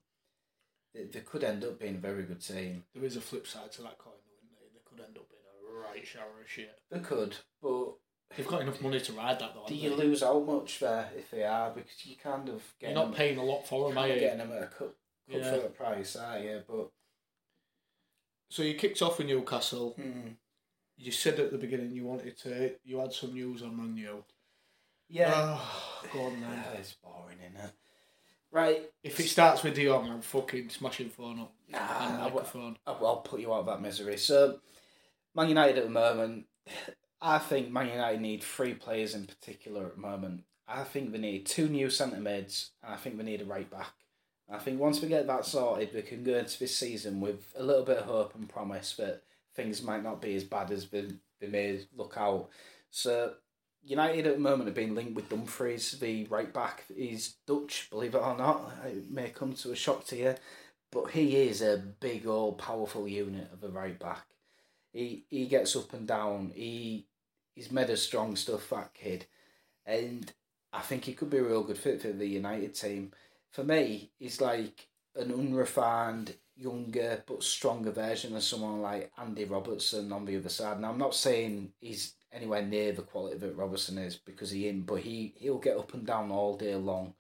they, 0.94 1.06
they 1.06 1.22
could 1.22 1.44
end 1.44 1.64
up 1.64 1.80
being 1.80 1.96
a 1.96 2.00
very 2.00 2.24
good 2.24 2.42
team. 2.42 2.84
There 2.94 3.04
is 3.04 3.16
a 3.16 3.22
flip 3.22 3.48
side 3.48 3.72
to 3.72 3.82
that 3.82 3.98
coin, 3.98 4.14
though, 4.24 4.38
isn't 4.38 4.52
there? 4.52 4.70
They 4.72 4.82
could 4.86 5.04
end 5.04 5.18
up 5.18 5.28
being 5.30 5.42
a 5.42 5.90
right 5.90 6.06
shower 6.06 6.42
of 6.42 6.50
shit. 6.50 6.78
They 6.92 7.00
could, 7.00 7.38
but 7.62 7.94
They've 8.38 8.48
got 8.48 8.62
enough 8.62 8.82
money 8.82 9.00
to 9.00 9.14
ride 9.14 9.40
that, 9.40 9.54
though. 9.54 9.66
do 9.68 9.76
you 9.76 9.90
they? 9.92 9.96
lose 9.96 10.24
out 10.24 10.46
much 10.46 10.80
there 10.80 11.10
if 11.18 11.30
they 11.32 11.44
are? 11.44 11.72
Because 11.72 12.06
you 12.06 12.16
kind 12.16 12.48
of 12.50 12.62
get 12.80 12.92
You're 12.92 13.06
not 13.06 13.14
paying 13.16 13.38
a 13.38 13.44
lot 13.44 13.68
for 13.68 13.90
them, 13.90 13.98
are 13.98 14.08
you? 14.08 14.20
getting 14.20 14.38
them 14.40 14.52
at 14.54 14.64
a 14.64 14.68
cut, 14.68 14.96
cut 15.30 15.40
Yeah. 15.42 15.52
for 15.52 15.58
the 15.62 15.68
price, 15.70 16.16
are 16.16 16.40
you? 16.40 16.62
But 16.68 16.90
So 18.50 18.64
you 18.64 18.76
kicked 18.76 19.02
off 19.02 19.18
with 19.18 19.28
Newcastle. 19.28 19.92
hmm, 19.98 20.30
You 20.98 21.12
said 21.12 21.40
at 21.40 21.52
the 21.52 21.58
beginning 21.58 21.92
you 21.92 22.06
wanted 22.06 22.38
to. 22.40 22.76
You 22.84 23.00
had 23.00 23.14
some 23.14 23.34
news 23.34 23.62
on 23.64 23.76
Man 23.78 23.96
U. 23.98 24.24
yeah, 25.10 25.32
Oh, 25.36 26.02
go 26.14 26.22
on 26.24 26.40
then. 26.42 26.52
Yeah, 26.52 26.72
it's 26.80 26.94
boring, 26.94 27.38
isn't 27.42 27.58
it? 27.66 27.72
Right, 28.54 28.82
If 29.02 29.18
it 29.22 29.30
starts 29.30 29.64
with 29.64 29.76
Dion, 29.76 30.10
I'm 30.12 30.22
fucking 30.22 30.70
smashing 30.72 31.10
phone 31.10 31.40
up 31.40 31.54
nah, 31.70 31.78
and 31.80 32.18
I, 32.22 32.24
will 32.26 32.32
microphone. 32.42 32.78
I'll 32.86 33.24
put 33.26 33.40
you 33.40 33.54
out 33.54 33.62
of 33.62 33.66
that 33.68 33.82
misery. 33.82 34.18
So, 34.18 34.60
Man 35.34 35.48
United 35.48 35.78
at 35.78 35.84
the 35.86 35.90
moment, 35.90 36.48
I 37.22 37.38
think 37.38 37.72
Man 37.72 37.90
United 37.90 38.22
need 38.22 38.44
three 38.44 38.74
players 38.74 39.14
in 39.14 39.26
particular 39.26 39.86
at 39.86 39.96
the 39.96 40.02
moment. 40.02 40.44
I 40.68 40.84
think 40.84 41.12
they 41.12 41.20
need 41.20 41.46
two 41.46 41.68
new 41.68 41.90
centre 41.90 42.20
mids, 42.20 42.72
and 42.84 42.94
I 42.94 42.98
think 42.98 43.18
they 43.18 43.24
need 43.24 43.42
a 43.42 43.46
right 43.46 43.70
back. 43.70 43.94
I 44.50 44.58
think 44.58 44.80
once 44.80 45.02
we 45.02 45.08
get 45.08 45.28
that 45.28 45.46
sorted, 45.46 45.94
we 45.94 46.02
can 46.02 46.24
go 46.24 46.36
into 46.36 46.60
this 46.60 46.76
season 46.76 47.22
with 47.22 47.54
a 47.56 47.64
little 47.64 47.86
bit 47.86 48.00
of 48.00 48.06
hope 48.06 48.36
and 48.36 48.50
promise 48.50 48.96
that 48.96 49.24
things 49.56 49.82
might 49.82 50.04
not 50.04 50.22
be 50.22 50.36
as 50.36 50.44
bad 50.44 50.72
as 50.72 50.88
they, 50.88 51.08
they 51.40 51.48
may 51.48 51.82
look 51.96 52.16
out. 52.18 52.50
So, 52.90 53.36
United 53.84 54.28
at 54.28 54.34
the 54.36 54.40
moment 54.40 54.66
have 54.66 54.76
been 54.76 54.96
linked 54.96 55.16
with 55.16 55.30
Dumfries, 55.30 55.92
the 56.00 56.26
right 56.26 56.54
back. 56.54 56.86
He's 56.94 57.36
Dutch, 57.48 57.88
believe 57.90 58.16
it 58.16 58.22
or 58.22 58.38
not. 58.38 58.72
It 58.86 59.10
may 59.10 59.30
come 59.30 59.54
to 59.54 59.72
a 59.72 59.76
shock 59.76 60.06
to 60.08 60.18
you, 60.18 60.36
but 60.92 61.12
he 61.12 61.38
is 61.38 61.62
a 61.62 61.78
big, 61.78 62.28
old, 62.28 62.58
powerful 62.58 63.08
unit 63.08 63.50
of 63.54 63.64
a 63.64 63.70
right 63.70 63.98
back. 63.98 64.26
He 64.92 65.26
he 65.30 65.48
gets 65.48 65.76
up 65.76 65.94
and 65.94 66.06
down. 66.06 66.52
He 66.54 67.08
he's 67.62 67.72
made 67.72 67.92
a 67.92 67.98
strong 67.98 68.36
stuff, 68.36 68.72
that 68.72 68.92
kid, 68.96 69.28
and 69.86 70.34
I 70.74 70.82
think 70.82 71.06
he 71.06 71.14
could 71.14 71.30
be 71.30 71.38
a 71.38 71.44
real 71.44 71.64
good 71.64 71.78
fit 71.78 72.02
for 72.02 72.12
the 72.12 72.26
United 72.26 72.74
team. 72.74 73.12
For 73.52 73.64
me, 73.64 74.10
he's 74.18 74.42
like 74.42 74.88
an 75.16 75.32
unrefined, 75.32 76.36
younger 76.56 77.24
but 77.28 77.44
stronger 77.44 77.92
version 77.92 78.36
of 78.36 78.42
someone 78.42 78.82
like 78.82 79.12
Andy 79.16 79.46
Robertson 79.46 80.12
on 80.12 80.26
the 80.26 80.38
other 80.38 80.50
side. 80.50 80.80
Now 80.80 80.90
I'm 80.90 80.98
not 80.98 81.14
saying 81.14 81.74
he's 81.80 82.16
anywhere 82.32 82.64
near 82.64 82.94
the 82.94 83.04
quality 83.04 83.38
that 83.38 83.56
Robertson 83.56 84.00
is 84.00 84.16
because 84.16 84.50
he 84.50 84.68
in, 84.68 84.82
but 84.82 85.02
he 85.02 85.36
he'll 85.38 85.60
get 85.60 85.78
up 85.78 85.94
and 85.94 86.06
down 86.06 86.32
all 86.32 86.58
day 86.58 86.74
long. 86.76 87.14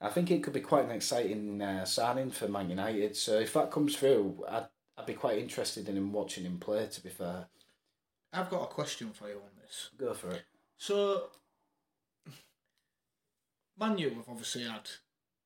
I 0.00 0.08
think 0.08 0.32
it 0.32 0.42
could 0.42 0.54
be 0.54 0.60
quite 0.60 0.86
an 0.86 0.90
exciting 0.90 1.62
uh, 1.62 1.84
signing 1.84 2.32
for 2.32 2.48
Man 2.48 2.70
United. 2.70 3.16
So 3.16 3.38
if 3.38 3.52
that 3.52 3.70
comes 3.70 3.94
through, 3.94 4.44
I'd 4.48 4.66
I'd 4.98 5.06
be 5.06 5.14
quite 5.14 5.38
interested 5.38 5.88
in 5.88 5.96
him 5.96 6.12
watching 6.12 6.44
him 6.44 6.58
play. 6.58 6.88
To 6.88 7.02
be 7.02 7.10
fair, 7.10 7.46
I've 8.32 8.50
got 8.50 8.64
a 8.64 8.66
question 8.66 9.10
for 9.10 9.28
you 9.28 9.36
on 9.36 9.59
go 9.98 10.14
for 10.14 10.30
it. 10.30 10.42
So, 10.76 11.30
Man 13.78 13.98
U 13.98 14.10
have 14.10 14.28
obviously 14.28 14.64
had 14.64 14.88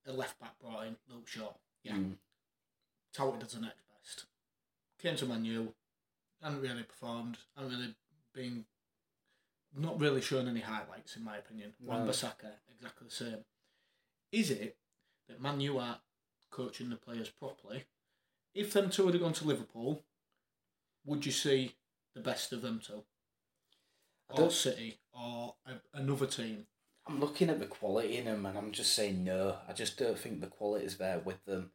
a 0.06 0.12
left 0.12 0.40
back 0.40 0.58
brought 0.60 0.86
in, 0.86 0.96
Luke 1.08 1.26
Shaw. 1.28 1.52
Yeah. 1.82 1.94
Mm. 1.94 2.16
Touted 3.12 3.42
as 3.42 3.52
the 3.52 3.60
next 3.60 3.82
best. 3.92 4.26
Came 5.00 5.16
to 5.16 5.26
Man 5.26 5.44
U, 5.44 5.74
hadn't 6.42 6.60
really 6.60 6.82
performed, 6.82 7.38
hadn't 7.56 7.72
really 7.72 7.94
been, 8.34 8.64
not 9.76 10.00
really 10.00 10.20
shown 10.20 10.48
any 10.48 10.60
highlights 10.60 11.16
in 11.16 11.24
my 11.24 11.36
opinion. 11.36 11.74
No. 11.80 11.92
Wan 11.92 12.08
Bissaka, 12.08 12.50
exactly 12.74 13.08
the 13.08 13.14
same. 13.14 13.44
Is 14.32 14.50
it 14.50 14.76
that 15.28 15.40
Man 15.40 15.60
U 15.60 15.78
are 15.78 16.00
coaching 16.50 16.90
the 16.90 16.96
players 16.96 17.28
properly? 17.28 17.84
If 18.54 18.72
them 18.72 18.90
two 18.90 19.06
had 19.06 19.18
gone 19.18 19.32
to 19.34 19.46
Liverpool, 19.46 20.02
would 21.04 21.26
you 21.26 21.32
see 21.32 21.74
the 22.14 22.20
best 22.20 22.52
of 22.52 22.62
them 22.62 22.80
two? 22.84 23.04
I 24.30 24.34
Or 24.34 24.36
don't- 24.36 24.52
City, 24.52 24.98
or 25.12 25.54
a, 25.66 25.72
another 25.98 26.26
team? 26.26 26.66
I'm 27.06 27.20
looking 27.20 27.50
at 27.50 27.58
the 27.60 27.66
quality 27.66 28.16
in 28.16 28.24
them, 28.24 28.46
and 28.46 28.56
I'm 28.56 28.72
just 28.72 28.94
saying 28.94 29.24
no. 29.24 29.58
I 29.68 29.72
just 29.74 29.98
don't 29.98 30.18
think 30.18 30.40
the 30.40 30.46
quality 30.46 30.86
is 30.86 30.96
there 30.96 31.18
with 31.18 31.44
them. 31.44 31.70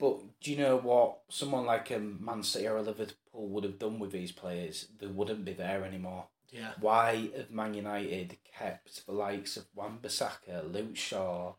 But 0.00 0.18
do 0.40 0.50
you 0.50 0.56
know 0.56 0.76
what? 0.76 1.20
Someone 1.28 1.64
like 1.66 1.90
a 1.90 1.98
Man 2.00 2.42
City 2.42 2.66
or 2.66 2.76
a 2.76 2.82
Liverpool 2.82 3.48
would 3.48 3.64
have 3.64 3.78
done 3.78 3.98
with 4.00 4.10
these 4.12 4.32
players. 4.32 4.88
They 4.98 5.06
wouldn't 5.06 5.44
be 5.44 5.52
there 5.52 5.84
anymore. 5.84 6.26
Yeah. 6.50 6.72
Why 6.80 7.30
have 7.36 7.50
Man 7.50 7.74
United 7.74 8.36
kept 8.56 9.06
the 9.06 9.12
likes 9.12 9.56
of 9.56 9.66
Wan 9.74 9.98
Bissaka, 10.02 10.72
Luke 10.72 10.96
Shaw? 10.96 11.54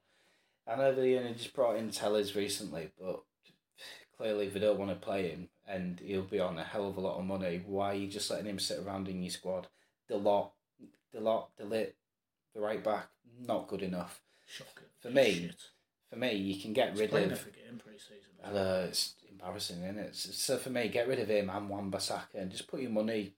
I 0.68 0.76
know 0.76 0.94
they 0.94 1.18
only 1.18 1.34
just 1.34 1.54
brought 1.54 1.78
in 1.78 1.92
Telles 1.92 2.36
recently, 2.36 2.92
but 3.00 3.22
clearly 4.18 4.50
they 4.50 4.60
don't 4.60 4.78
want 4.80 4.92
to 4.92 4.96
play 5.06 5.30
him, 5.30 5.50
and 5.68 6.00
he'll 6.00 6.24
be 6.24 6.40
on 6.40 6.58
a 6.58 6.64
hell 6.64 6.88
of 6.90 6.98
a 6.98 7.02
lot 7.02 7.18
of 7.18 7.26
money. 7.26 7.62
Why 7.66 7.92
are 7.92 7.96
you 7.96 8.08
just 8.08 8.30
letting 8.30 8.48
him 8.48 8.60
sit 8.60 8.80
around 8.80 9.08
in 9.08 9.22
your 9.24 9.32
squad? 9.32 9.68
The 10.10 10.18
lot, 10.18 10.51
the 11.13 11.22
lot, 11.22 11.50
the 11.58 11.66
lit, 11.66 11.96
the 12.54 12.60
right 12.62 12.84
back, 12.84 13.08
not 13.46 13.68
good 13.68 13.82
enough. 13.84 14.22
Shocking. 14.48 14.88
For 15.00 15.10
me, 15.10 15.34
Shit. 15.34 15.56
For 16.10 16.16
me, 16.16 16.34
you 16.34 16.60
can 16.62 16.74
get 16.74 16.92
He's 16.92 17.01
rid 17.01 17.13
of. 17.13 17.32
every 17.32 17.51
game 17.51 17.80
pre-season. 17.84 18.32
I 18.44 18.51
know, 18.51 18.86
it's 18.88 19.13
embarrassing, 19.30 19.84
isn't 19.84 20.00
it? 20.00 20.16
So 20.16 20.58
for 20.58 20.72
me, 20.72 20.88
get 20.88 21.08
rid 21.08 21.20
of 21.20 21.30
him 21.30 21.50
and 21.51 21.70
Wan 21.70 21.92
Bissaka 21.92 22.34
and 22.34 22.50
just 22.51 22.68
put 22.68 22.82
your 22.82 22.89
money. 22.89 23.36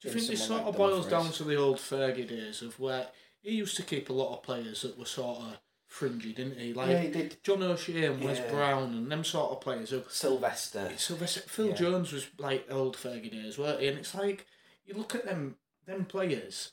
Do 0.00 0.08
you 0.08 0.14
think 0.14 0.28
this 0.28 0.46
sort 0.46 0.60
like 0.60 0.68
of 0.68 0.76
boils 0.76 1.06
down 1.06 1.30
to 1.32 1.44
the 1.44 1.56
old 1.56 1.76
Fergie 1.76 2.28
days 2.28 2.62
of 2.62 2.80
where 2.80 3.08
he 3.42 3.52
used 3.52 3.76
to 3.76 3.82
keep 3.82 4.08
a 4.08 4.12
lot 4.14 4.32
of 4.32 4.42
players 4.42 4.82
that 4.82 4.98
were 4.98 5.04
sort 5.04 5.38
of 5.38 5.58
fringy, 5.86 6.32
didn't 6.32 6.58
he? 6.58 6.72
Like 6.72 6.88
yeah, 6.88 7.00
he 7.02 7.08
did. 7.08 7.36
John 7.42 7.62
O'Shea 7.62 8.06
and 8.06 8.22
Wes 8.24 8.40
Brown 8.50 8.94
and 8.94 9.12
them 9.12 9.22
sort 9.24 9.52
of 9.52 9.60
players 9.60 9.90
who 9.90 10.02
Sylvester. 10.08 10.90
Sylvester 10.96 11.40
Phil 11.40 11.68
Yeah. 11.68 11.74
Jones 11.74 12.12
was 12.12 12.26
like 12.38 12.66
old 12.70 12.96
Fergie 12.96 13.30
days, 13.30 13.58
weren't 13.58 13.80
he? 13.80 13.88
And 13.88 13.98
it's 13.98 14.14
like 14.14 14.46
you 14.86 14.94
look 14.94 15.14
at 15.14 15.26
them 15.26 15.56
them 15.86 16.04
players. 16.04 16.72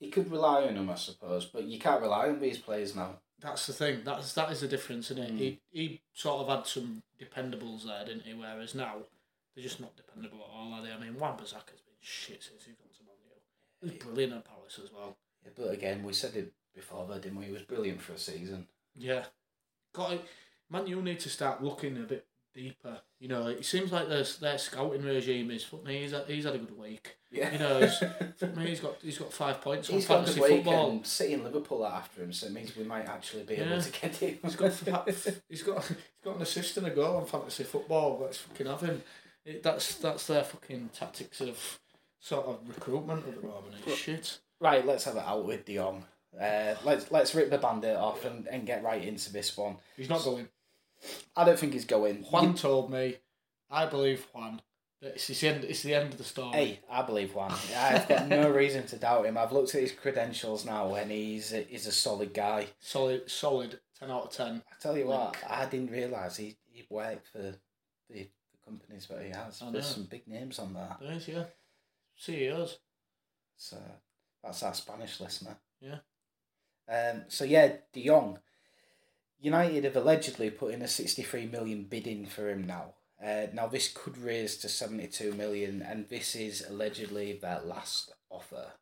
He 0.00 0.10
could 0.10 0.30
rely 0.30 0.64
on 0.64 0.76
him, 0.76 0.90
I 0.90 0.96
suppose, 0.96 1.46
but 1.46 1.64
you 1.64 1.78
can't 1.78 2.02
rely 2.02 2.28
on 2.28 2.40
these 2.40 2.58
players 2.58 2.94
now. 2.94 3.18
That's 3.40 3.66
the 3.66 3.72
thing. 3.72 4.02
That's 4.04 4.32
that 4.34 4.50
is 4.50 4.60
the 4.60 4.68
difference, 4.68 5.10
isn't 5.10 5.22
it? 5.22 5.34
Mm. 5.34 5.38
He 5.38 5.60
he 5.70 6.00
sort 6.12 6.42
of 6.42 6.56
had 6.56 6.66
some 6.66 7.02
dependables 7.20 7.84
there, 7.84 8.04
didn't 8.04 8.22
he? 8.22 8.34
Whereas 8.34 8.74
now 8.74 8.96
they're 9.54 9.62
just 9.62 9.80
not 9.80 9.96
dependable 9.96 10.38
at 10.38 10.54
all, 10.54 10.72
are 10.72 10.82
they? 10.82 10.92
I 10.92 10.98
mean, 10.98 11.18
Wan 11.18 11.36
Bissaka's 11.36 11.80
been 11.82 12.00
shit 12.00 12.42
since 12.42 12.64
he's 12.64 12.74
gone 12.74 12.88
to 12.96 13.04
Man 13.04 13.16
U. 13.24 13.34
He 13.80 13.86
was 13.86 14.04
brilliant 14.04 14.32
at 14.34 14.44
Palace 14.44 14.80
as 14.82 14.92
well. 14.92 15.16
Yeah, 15.44 15.50
but 15.54 15.72
again, 15.72 16.02
we 16.02 16.12
said 16.12 16.34
it 16.36 16.52
before, 16.74 17.06
though, 17.06 17.18
didn't 17.18 17.38
we? 17.38 17.46
He 17.46 17.52
was 17.52 17.62
brilliant 17.62 18.00
for 18.00 18.14
a 18.14 18.18
season. 18.18 18.66
Yeah, 18.94 19.24
got 19.92 20.12
it. 20.12 20.24
Man 20.70 20.86
U 20.86 21.02
need 21.02 21.20
to 21.20 21.28
start 21.28 21.62
looking 21.62 21.96
a 21.98 22.00
bit 22.00 22.26
deeper. 22.54 22.98
You 23.18 23.28
know, 23.28 23.46
it 23.48 23.64
seems 23.64 23.92
like 23.92 24.08
their 24.08 24.24
their 24.40 24.58
scouting 24.58 25.02
regime 25.02 25.50
is. 25.50 25.64
Fuck 25.64 25.84
me, 25.84 26.02
he's 26.02 26.12
had, 26.12 26.24
he's 26.26 26.44
had 26.44 26.54
a 26.54 26.58
good 26.58 26.78
week. 26.78 27.16
Yeah. 27.30 27.52
You 27.52 27.58
know, 27.58 27.78
it's, 27.78 27.98
fuck 28.38 28.56
me, 28.56 28.66
he's 28.68 28.80
got 28.80 28.96
he's 29.02 29.18
got 29.18 29.32
five 29.32 29.60
points 29.60 29.88
on 29.90 29.96
He's 29.96 30.04
a 30.04 30.08
fantasy 30.08 30.40
football. 30.40 30.90
and 30.92 31.06
City 31.06 31.34
and 31.34 31.44
Liverpool 31.44 31.84
after 31.86 32.22
him, 32.22 32.32
so 32.32 32.46
it 32.46 32.52
means 32.52 32.76
we 32.76 32.84
might 32.84 33.06
actually 33.08 33.42
be 33.42 33.54
Yeah. 33.56 33.72
able 33.72 33.82
to 33.82 34.00
get 34.00 34.16
him. 34.16 34.38
He's 34.42 34.56
got 34.56 34.72
he's 34.74 34.82
got 34.84 35.08
he's 35.48 35.62
got 36.24 36.36
an 36.36 36.42
assist 36.42 36.76
and 36.76 36.86
a 36.86 36.90
goal 36.90 37.16
on 37.16 37.26
fantasy 37.26 37.64
football. 37.64 38.18
Let's 38.22 38.38
fucking 38.38 38.66
have 38.66 38.80
him. 38.80 39.02
It, 39.44 39.62
that's 39.62 39.96
that's 39.96 40.26
their 40.26 40.44
fucking 40.44 40.90
tactics 40.94 41.40
of 41.40 41.58
sort 42.20 42.46
of 42.46 42.58
recruitment 42.68 43.26
at 43.26 43.40
the 43.40 43.46
moment. 43.46 43.74
It's 43.86 43.96
shit. 43.96 44.38
Right, 44.60 44.86
let's 44.86 45.04
have 45.04 45.16
it 45.16 45.24
out 45.26 45.44
with 45.44 45.64
Dion. 45.66 46.04
Uh, 46.40 46.74
let's 46.84 47.10
let's 47.12 47.34
rip 47.34 47.50
the 47.50 47.58
bandit 47.58 47.96
off 47.96 48.24
and, 48.24 48.46
and 48.48 48.66
get 48.66 48.82
right 48.82 49.04
into 49.04 49.32
this 49.32 49.56
one. 49.56 49.76
He's 49.96 50.08
not 50.08 50.24
going. 50.24 50.48
I 51.36 51.44
don't 51.44 51.58
think 51.58 51.72
he's 51.72 51.84
going. 51.84 52.16
Juan 52.30 52.54
told 52.54 52.90
me, 52.90 53.16
I 53.70 53.86
believe 53.86 54.26
Juan. 54.32 54.60
That 55.02 55.14
it's 55.14 55.26
the 55.28 55.48
end. 55.48 55.64
It's 55.64 55.82
the 55.82 55.94
end 55.94 56.12
of 56.12 56.18
the 56.18 56.24
story. 56.24 56.52
Hey, 56.52 56.80
I 56.90 57.02
believe 57.02 57.34
Juan. 57.34 57.52
I've 57.76 58.08
got 58.08 58.28
no 58.28 58.48
reason 58.62 58.86
to 58.86 58.96
doubt 58.96 59.26
him. 59.26 59.36
I've 59.36 59.52
looked 59.52 59.74
at 59.74 59.80
his 59.80 59.92
credentials 59.92 60.64
now, 60.64 60.94
and 60.94 61.10
he's 61.10 61.52
a, 61.52 61.62
he's 61.62 61.86
a 61.86 61.92
solid 61.92 62.32
guy. 62.32 62.68
Solid, 62.80 63.30
solid. 63.30 63.80
Ten 63.98 64.10
out 64.10 64.24
of 64.24 64.30
ten. 64.30 64.62
I 64.70 64.74
tell 64.80 64.96
you 64.96 65.06
what, 65.06 65.36
I 65.48 65.66
didn't 65.66 65.90
realise 65.90 66.36
he 66.36 66.56
he 66.64 66.84
worked 66.88 67.28
for 67.28 67.38
the, 67.38 67.54
the 68.10 68.28
companies 68.64 69.06
that 69.06 69.22
he 69.22 69.30
has. 69.30 69.60
I 69.62 69.70
There's 69.70 69.84
know. 69.88 69.94
some 69.94 70.04
big 70.04 70.26
names 70.26 70.58
on 70.58 70.72
there. 70.74 70.96
There 71.00 71.12
is, 71.12 71.28
yeah. 71.28 71.44
CEOs. 72.16 72.78
So 73.56 73.76
that's 74.42 74.62
our 74.62 74.74
Spanish 74.74 75.20
listener. 75.20 75.56
Yeah. 75.80 75.98
Um. 76.88 77.22
So 77.28 77.44
yeah, 77.44 77.72
De 77.92 78.06
Jong. 78.06 78.38
United 79.44 79.84
have 79.84 79.96
allegedly 79.96 80.48
put 80.48 80.72
in 80.72 80.80
a 80.80 80.88
sixty-three 80.88 81.46
million 81.46 81.84
bid 81.84 82.06
in 82.06 82.24
for 82.24 82.48
him 82.48 82.66
now. 82.66 82.94
Uh, 83.22 83.46
now 83.52 83.66
this 83.66 83.92
could 83.92 84.16
raise 84.16 84.56
to 84.56 84.68
seventy-two 84.70 85.34
million, 85.34 85.82
and 85.82 86.08
this 86.08 86.34
is 86.34 86.64
allegedly 86.66 87.38
their 87.40 87.60
last 87.60 88.12
offer. 88.30 88.72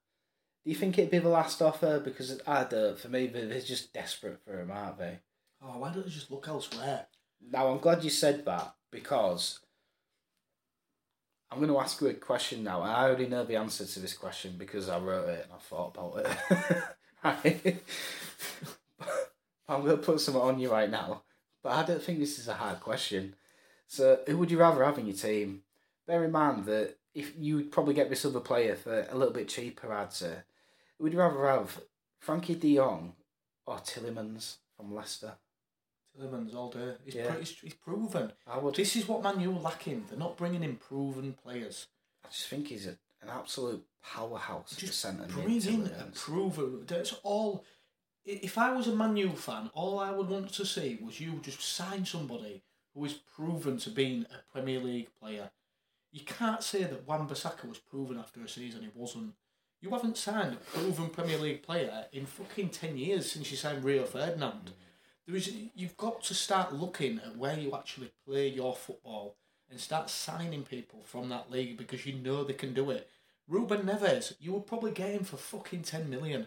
Do 0.65 0.71
you 0.71 0.77
think 0.77 0.97
it'd 0.97 1.11
be 1.11 1.19
the 1.19 1.29
last 1.29 1.61
offer? 1.61 1.99
Because 1.99 2.41
I 2.47 2.63
don't. 2.63 2.97
For 2.97 3.09
me, 3.09 3.27
they're 3.27 3.49
they're 3.49 3.61
just 3.61 3.93
desperate 3.93 4.41
for 4.45 4.61
him, 4.61 4.71
aren't 4.71 4.99
they? 4.99 5.19
Oh, 5.61 5.79
why 5.79 5.93
don't 5.93 6.05
they 6.05 6.13
just 6.13 6.31
look 6.31 6.47
elsewhere? 6.47 7.07
Now 7.51 7.67
I'm 7.69 7.79
glad 7.79 8.05
you 8.05 8.11
said 8.11 8.45
that 8.45 8.77
because 8.93 9.59
I'm 11.51 11.59
going 11.59 11.71
to 11.71 11.81
ask 11.81 12.01
you 12.01 12.07
a 12.07 12.15
question 12.15 12.63
now, 12.63 12.83
I 12.83 13.03
already 13.03 13.27
know 13.27 13.45
the 13.45 13.57
answer 13.57 13.85
to 13.85 14.01
this 14.01 14.15
question 14.15 14.55
because 14.57 14.89
I 14.89 14.99
wrote 14.99 15.29
it 15.29 15.45
and 15.45 15.53
I 15.53 15.59
thought 15.59 15.97
about 15.97 17.45
it. 17.45 17.83
I'm 19.69 19.85
going 19.85 19.97
to 19.97 20.03
put 20.03 20.21
something 20.21 20.43
on 20.43 20.59
you 20.59 20.71
right 20.71 20.91
now, 20.91 21.23
but 21.63 21.73
I 21.73 21.83
don't 21.85 22.03
think 22.03 22.19
this 22.19 22.39
is 22.39 22.49
a 22.49 22.55
hard 22.55 22.81
question. 22.81 23.35
So, 23.87 24.21
who 24.27 24.39
would 24.39 24.51
you 24.51 24.59
rather 24.59 24.85
have 24.85 24.99
in 24.99 25.07
your 25.07 25.17
team? 25.17 25.63
Bear 26.07 26.25
in 26.25 26.33
mind 26.33 26.65
that 26.67 26.97
if 27.15 27.33
you 27.39 27.57
would 27.57 27.71
probably 27.71 27.95
get 27.95 28.09
this 28.11 28.25
other 28.25 28.41
player 28.41 28.75
for 28.75 29.07
a 29.11 29.15
little 29.17 29.35
bit 29.35 29.49
cheaper, 29.49 29.93
I'd 29.93 30.13
say. 30.13 30.35
Would 30.99 31.13
you 31.13 31.19
rather 31.19 31.47
have 31.47 31.81
Frankie 32.19 32.55
De 32.55 32.77
Jong 32.77 33.15
or 33.67 33.77
Tielemans 33.79 34.57
from 34.77 34.95
Leicester? 34.95 35.35
Tielemans 36.19 36.55
all 36.55 36.71
day. 36.71 36.95
He's, 37.05 37.15
Yeah. 37.15 37.29
pro- 37.31 37.39
he's, 37.39 37.59
he's 37.59 37.75
proven. 37.75 38.33
I 38.47 38.59
would. 38.59 38.75
This 38.75 38.97
is 38.97 39.09
what 39.09 39.23
Man 39.23 39.41
U 39.41 39.53
lacking. 39.53 40.07
They're 40.09 40.19
not 40.19 40.37
bringing 40.37 40.63
in 40.63 40.77
proven 40.77 41.35
players. 41.43 41.87
I 42.25 42.29
just 42.29 42.49
think 42.49 42.69
he's 42.69 42.87
a, 42.87 42.97
an 43.23 43.29
absolute 43.31 43.85
powerhouse. 44.03 44.75
Just 44.77 45.03
Bring 45.29 45.61
in 45.63 45.87
a 45.87 46.11
proven. 46.15 46.85
That's 46.87 47.15
all. 47.23 47.65
If 48.25 48.57
I 48.57 48.73
was 48.73 48.87
a 48.87 48.95
Man 48.95 49.17
U 49.17 49.31
fan, 49.31 49.71
all 49.75 49.99
I 49.99 50.13
would 50.13 50.29
want 50.29 50.53
to 50.53 50.65
see 50.65 50.99
was 51.03 51.21
you 51.21 51.41
just 51.43 51.61
sign 51.61 52.05
somebody 52.05 52.63
who 52.95 53.05
is 53.05 53.15
proven 53.15 53.79
to 53.79 53.91
be 53.91 54.25
a 54.31 54.53
Premier 54.53 54.79
League 54.79 55.09
player. 55.21 55.51
You 56.13 56.21
can't 56.25 56.63
say 56.63 56.85
that 56.85 57.07
Wan 57.07 57.29
Bissaka 57.29 57.69
was 57.69 57.79
proven 57.79 58.19
after 58.19 58.41
a 58.43 58.49
season. 58.49 58.83
He 58.83 58.91
wasn't. 58.95 59.35
You 59.81 59.91
haven't 59.91 60.19
signed 60.19 60.53
a 60.55 60.57
proven 60.57 61.09
Premier 61.09 61.39
League 61.39 61.63
player 61.63 62.07
in 62.13 62.27
fucking 62.27 62.69
ten 62.69 62.97
years 62.97 63.33
since 63.33 63.51
you 63.51 63.57
signed 63.57 63.83
Rio 63.83 64.05
Ferdinand. 64.05 64.67
Mm-hmm. 64.67 65.27
There 65.27 65.37
is, 65.37 65.53
you've 65.75 65.97
got 65.97 66.23
to 66.25 66.35
start 66.35 66.75
looking 66.75 67.21
at 67.25 67.37
where 67.37 67.59
you 67.59 67.75
actually 67.75 68.13
play 68.27 68.49
your 68.49 68.75
football 68.75 69.37
and 69.71 69.81
start 69.81 70.11
signing 70.11 70.63
people 70.63 71.01
from 71.05 71.29
that 71.31 71.51
league 71.51 71.77
because 71.77 72.07
you 72.07 72.15
know 72.15 72.45
they 72.45 72.53
can 72.53 72.75
do 72.75 72.91
it. 72.91 73.09
Ruben 73.49 73.83
Neves, 73.83 74.35
you 74.41 74.53
will 74.53 74.61
probably 74.61 74.93
get 74.93 75.11
him 75.11 75.25
for 75.25 75.37
fucking 75.37 75.83
10 75.83 76.11
million. 76.11 76.47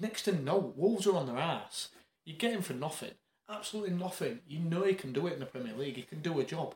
Next 0.00 0.22
to 0.22 0.32
no, 0.32 0.72
Wolves 0.76 1.06
are 1.06 1.16
on 1.16 1.26
their 1.26 1.38
ass. 1.38 1.88
You 2.24 2.34
get 2.34 2.52
him 2.52 2.62
for 2.62 2.72
nothing. 2.72 3.12
Absolutely 3.48 3.94
nothing. 3.96 4.40
You 4.48 4.58
know 4.60 4.82
he 4.84 4.94
can 4.94 5.12
do 5.12 5.26
it 5.26 5.34
in 5.34 5.40
the 5.40 5.46
Premier 5.46 5.74
League. 5.74 5.96
He 5.96 6.02
can 6.02 6.20
do 6.20 6.40
a 6.40 6.44
job. 6.44 6.74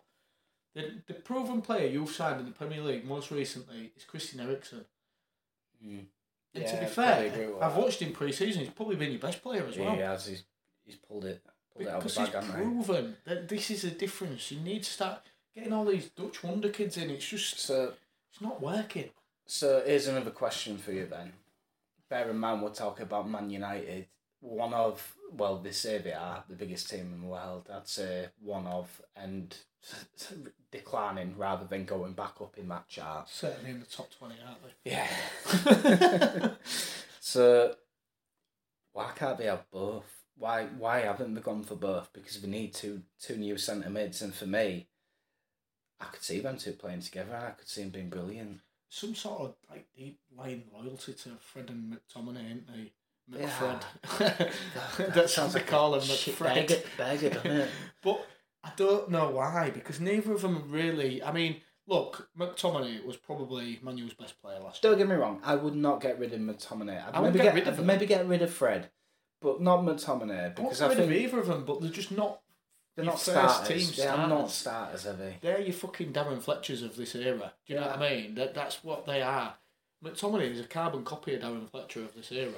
The, 0.74 0.92
the 1.06 1.14
proven 1.14 1.62
player 1.62 1.88
you've 1.88 2.10
signed 2.10 2.40
in 2.40 2.46
the 2.46 2.52
Premier 2.52 2.82
League 2.82 3.04
most 3.06 3.30
recently 3.30 3.90
is 3.96 4.04
Christian 4.04 4.40
Eriksen. 4.40 4.84
Mm. 5.84 6.04
And 6.54 6.64
Yeah, 6.64 6.72
to 6.72 6.80
be 6.80 6.86
fair, 6.86 7.06
probably 7.14 7.28
agree 7.28 7.46
with 7.54 7.62
I've 7.62 7.74
that. 7.74 7.80
watched 7.82 8.02
him 8.02 8.12
pre-season. 8.12 8.60
He's 8.62 8.70
probably 8.70 8.96
been 8.96 9.10
your 9.12 9.20
best 9.20 9.42
player 9.42 9.64
as 9.66 9.76
well. 9.78 9.92
He 9.94 10.00
has. 10.00 10.26
He's, 10.26 10.42
he's 10.84 10.96
pulled 10.96 11.24
it. 11.24 11.42
Pulled 11.74 11.86
it 11.86 11.90
out 11.90 11.96
of 11.96 12.00
Because 12.02 12.14
the 12.14 12.20
he's 12.22 12.30
bag, 12.30 12.42
hasn't 12.44 12.58
he? 12.58 12.64
proven 12.64 13.16
that 13.24 13.48
this 13.48 13.70
is 13.70 13.84
a 13.84 13.90
difference. 13.90 14.50
You 14.52 14.60
need 14.60 14.82
to 14.84 14.90
start 14.90 15.22
getting 15.54 15.72
all 15.72 15.84
these 15.86 16.08
Dutch 16.10 16.42
wonder 16.44 16.68
kids 16.68 16.96
in. 16.96 17.10
It's 17.10 17.26
just 17.26 17.58
So, 17.58 17.94
it's 18.30 18.40
not 18.42 18.60
working. 18.60 19.10
so 19.46 19.82
here's 19.86 20.06
another 20.06 20.30
question 20.30 20.76
for 20.78 20.92
you 20.92 21.06
then. 21.06 21.32
Bear 22.08 22.30
in 22.30 22.38
mind, 22.38 22.62
we're 22.62 22.70
talking 22.70 23.04
about 23.04 23.28
Man 23.28 23.50
United. 23.50 24.06
One 24.40 24.72
of, 24.72 25.14
well, 25.32 25.58
they 25.58 25.72
say 25.72 25.98
they 25.98 26.12
are 26.12 26.44
the 26.48 26.54
biggest 26.54 26.88
team 26.88 27.12
in 27.12 27.20
the 27.22 27.26
world. 27.26 27.68
I'd 27.72 27.88
say 27.88 28.24
uh, 28.24 28.28
one 28.40 28.66
of, 28.66 29.02
and 29.16 29.54
declining 30.70 31.36
rather 31.36 31.66
than 31.66 31.84
going 31.84 32.12
back 32.12 32.40
up 32.40 32.56
in 32.56 32.68
that 32.68 32.88
chart. 32.88 33.28
Certainly 33.28 33.70
in 33.70 33.80
the 33.80 33.86
top 33.86 34.08
twenty, 34.16 34.36
aren't 34.46 34.62
they? 34.62 34.90
Yeah. 34.90 36.50
so, 37.20 37.74
why 38.92 39.10
can't 39.14 39.38
they 39.38 39.46
have 39.46 39.70
both? 39.70 40.06
Why 40.36 40.66
why 40.78 41.00
haven't 41.00 41.34
they 41.34 41.40
gone 41.40 41.64
for 41.64 41.74
both? 41.74 42.12
Because 42.12 42.40
they 42.40 42.48
need 42.48 42.74
two 42.74 43.02
two 43.20 43.36
new 43.36 43.58
centre 43.58 43.90
mids, 43.90 44.22
and 44.22 44.32
for 44.32 44.46
me, 44.46 44.88
I 46.00 46.06
could 46.06 46.22
see 46.22 46.40
them 46.40 46.56
two 46.56 46.72
playing 46.72 47.00
together, 47.00 47.36
I 47.36 47.50
could 47.50 47.68
see 47.68 47.82
them 47.82 47.90
being 47.90 48.08
brilliant. 48.08 48.60
Some 48.88 49.14
sort 49.14 49.40
of 49.40 49.54
like 49.70 49.86
deep 49.96 50.18
lying 50.36 50.64
loyalty 50.72 51.12
to 51.12 51.30
Fred 51.40 51.68
and 51.70 51.92
McTominay, 51.94 52.50
ain't 52.50 52.66
they? 52.66 52.92
Yeah. 53.38 53.48
McFred. 54.08 54.52
That's 55.14 55.36
what 55.36 55.52
they 55.52 55.60
call 55.60 55.94
him, 55.96 56.00
shit 56.00 56.34
McFred. 56.34 56.54
beggar, 56.54 56.82
beggar, 56.96 57.30
doesn't 57.30 57.50
it? 57.50 57.68
But 58.02 58.26
I 58.64 58.70
don't 58.76 59.10
know 59.10 59.30
why, 59.30 59.70
because 59.70 60.00
neither 60.00 60.32
of 60.32 60.40
them 60.42 60.64
really. 60.70 61.22
I 61.22 61.32
mean, 61.32 61.60
look, 61.86 62.30
McTominay 62.38 63.04
was 63.04 63.16
probably 63.16 63.78
Manuel's 63.82 64.14
best 64.14 64.40
player 64.40 64.58
last 64.60 64.82
year. 64.82 64.92
Don't 64.92 64.98
get 64.98 65.08
me 65.08 65.14
wrong. 65.16 65.40
I 65.44 65.54
would 65.56 65.74
not 65.76 66.00
get 66.00 66.18
rid 66.18 66.32
of 66.32 66.40
McTominay. 66.40 67.06
I'd 67.08 67.14
I 67.14 67.20
would 67.20 67.34
maybe 67.34 67.44
get 67.44 67.54
get, 67.54 67.54
rid 67.54 67.68
of 67.68 67.78
I'd 67.80 67.86
maybe 67.86 68.06
get 68.06 68.26
rid 68.26 68.42
of 68.42 68.50
Fred, 68.50 68.90
but 69.42 69.60
not 69.60 69.80
McTominay 69.80 70.46
I 70.46 70.48
because 70.48 70.78
get 70.78 70.86
I 70.86 70.88
rid 70.88 70.98
of 71.00 71.08
think 71.08 71.22
either 71.22 71.40
of 71.40 71.46
them, 71.46 71.64
but 71.66 71.82
they're 71.82 71.90
just 71.90 72.10
not. 72.12 72.40
They're 72.98 73.06
not 73.06 73.20
first 73.20 73.28
starters. 73.28 73.86
team 73.86 74.04
they 74.04 74.10
are 74.10 74.26
not 74.26 74.50
starters. 74.50 75.02
starters, 75.02 75.06
are 75.06 75.12
they? 75.12 75.36
They're 75.40 75.60
your 75.60 75.72
fucking 75.72 76.12
Darren 76.12 76.42
Fletchers 76.42 76.82
of 76.82 76.96
this 76.96 77.14
era. 77.14 77.52
Do 77.64 77.72
you 77.72 77.78
know 77.78 77.86
what 77.86 77.98
I 77.98 78.10
mean? 78.10 78.34
That 78.34 78.54
that's 78.54 78.82
what 78.82 79.06
they 79.06 79.22
are. 79.22 79.54
McTominay 80.04 80.50
is 80.50 80.60
a 80.60 80.64
carbon 80.64 81.04
copy 81.04 81.34
of 81.34 81.42
Darren 81.42 81.70
Fletcher 81.70 82.00
of 82.00 82.14
this 82.14 82.32
era. 82.32 82.50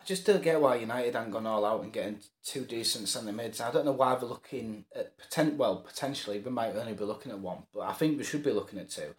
I 0.00 0.04
just 0.04 0.24
don't 0.24 0.44
get 0.44 0.60
why 0.60 0.76
United 0.76 1.16
haven't 1.16 1.32
gone 1.32 1.46
all 1.46 1.64
out 1.64 1.82
and 1.82 1.92
getting 1.92 2.20
two 2.44 2.60
decent 2.60 3.08
centre 3.08 3.32
mids. 3.32 3.60
I 3.60 3.72
don't 3.72 3.84
know 3.84 3.90
why 3.90 4.14
they're 4.14 4.28
looking 4.28 4.84
at 4.94 5.18
poten- 5.18 5.56
well 5.56 5.78
potentially 5.78 6.38
they 6.38 6.50
might 6.50 6.76
only 6.76 6.94
be 6.94 7.04
looking 7.04 7.32
at 7.32 7.40
one, 7.40 7.64
but 7.74 7.80
I 7.80 7.92
think 7.92 8.16
we 8.16 8.22
should 8.22 8.44
be 8.44 8.52
looking 8.52 8.78
at 8.78 8.90
two. 8.90 9.14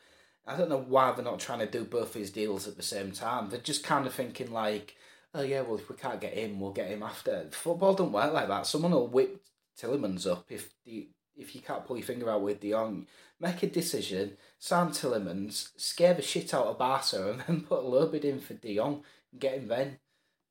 I 0.48 0.56
don't 0.56 0.70
know 0.70 0.86
why 0.88 1.12
they're 1.12 1.26
not 1.26 1.40
trying 1.40 1.60
to 1.60 1.66
do 1.68 1.84
both 1.84 2.14
these 2.14 2.32
deals 2.32 2.66
at 2.66 2.78
the 2.78 2.82
same 2.84 3.12
time. 3.12 3.50
They're 3.50 3.60
just 3.60 3.84
kind 3.84 4.08
of 4.08 4.14
thinking 4.14 4.52
like, 4.54 4.96
oh 5.36 5.42
yeah, 5.42 5.62
well 5.62 5.78
if 5.78 5.90
we 5.90 5.98
can't 5.98 6.22
get 6.22 6.34
him, 6.34 6.62
we'll 6.62 6.72
get 6.72 6.88
him 6.90 7.04
after. 7.04 7.48
Football 7.52 7.94
don't 7.94 8.14
work 8.14 8.32
like 8.32 8.48
that. 8.48 8.66
Someone 8.66 8.92
will 8.94 9.08
whip 9.08 9.44
Tielemans 9.80 10.30
up 10.30 10.46
if 10.50 10.74
the 10.86 11.10
if 11.36 11.56
you 11.56 11.62
can't 11.62 11.86
pull 11.86 11.98
your 11.98 12.06
finger 12.06 12.30
out 12.30 12.42
with 12.42 12.60
De 12.60 12.72
Jong. 12.72 13.08
Make 13.40 13.64
a 13.64 13.68
decision, 13.68 14.38
sign 14.60 14.90
Tielemans, 14.90 15.70
scare 15.78 16.14
the 16.14 16.22
shit 16.22 16.54
out 16.54 16.68
of 16.68 16.78
Barca, 16.78 17.32
and 17.32 17.42
then 17.48 17.62
put 17.70 17.80
a 17.84 17.88
low 17.88 18.08
bid 18.08 18.26
in 18.26 18.40
for 18.40 18.54
De 18.54 18.76
Jong 18.76 19.04
and 19.32 19.42
get 19.42 19.56
him 19.56 19.68
then 19.68 19.98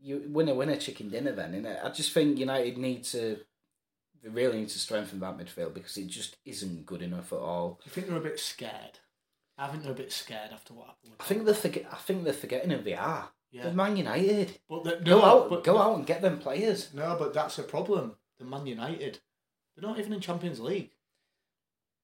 you 0.02 0.24
winner 0.28 0.54
winner 0.54 0.76
chicken 0.76 1.11
dinner 1.11 1.33
then 1.33 1.52
innit? 1.52 1.85
I 1.85 1.90
just 1.90 2.12
think 2.12 2.38
United 2.38 2.78
need 2.78 3.04
to 3.04 3.38
they 4.22 4.28
really 4.28 4.61
need 4.61 4.68
to 4.70 4.78
strengthen 4.78 5.20
that 5.20 5.38
midfield 5.38 5.74
because 5.74 5.96
it 5.96 6.06
just 6.09 6.37
isn't 6.44 6.85
good 6.87 7.02
enough 7.02 7.33
at 7.33 7.38
all. 7.38 7.78
Do 7.83 7.88
you 7.88 7.92
think 7.92 8.09
they're 8.09 8.16
a 8.16 8.20
bit 8.20 8.40
scared? 8.40 8.98
I 9.56 9.68
think 9.68 9.83
they're 9.83 9.92
a 9.92 9.94
bit 9.94 10.12
scared 10.12 10.50
after 10.52 10.72
what 10.74 10.87
happened. 10.88 11.12
With 11.12 11.20
I 11.20 11.24
think 11.24 11.44
they're 11.44 11.54
forget 11.54 11.87
I 11.92 11.96
think 11.96 12.24
they're 12.24 12.33
forgetting 12.33 12.70
who 12.70 12.83
they 12.83 12.94
are. 12.94 13.28
yeah. 13.52 13.64
They're 13.64 13.72
Man 13.72 13.96
United. 13.96 14.59
But 14.68 14.85
the, 14.85 14.96
Go 15.04 15.18
no, 15.18 15.24
out 15.24 15.50
but, 15.50 15.64
go 15.64 15.78
out 15.78 15.96
and 15.96 16.06
get 16.06 16.22
them 16.22 16.38
players. 16.38 16.92
No, 16.94 17.16
but 17.18 17.33
that's 17.35 17.59
a 17.59 17.62
problem. 17.62 18.16
The 18.40 18.46
Man 18.46 18.66
United, 18.66 19.20
they're 19.76 19.88
not 19.88 20.00
even 20.00 20.12
in 20.12 20.20
Champions 20.20 20.59
League. 20.59 20.90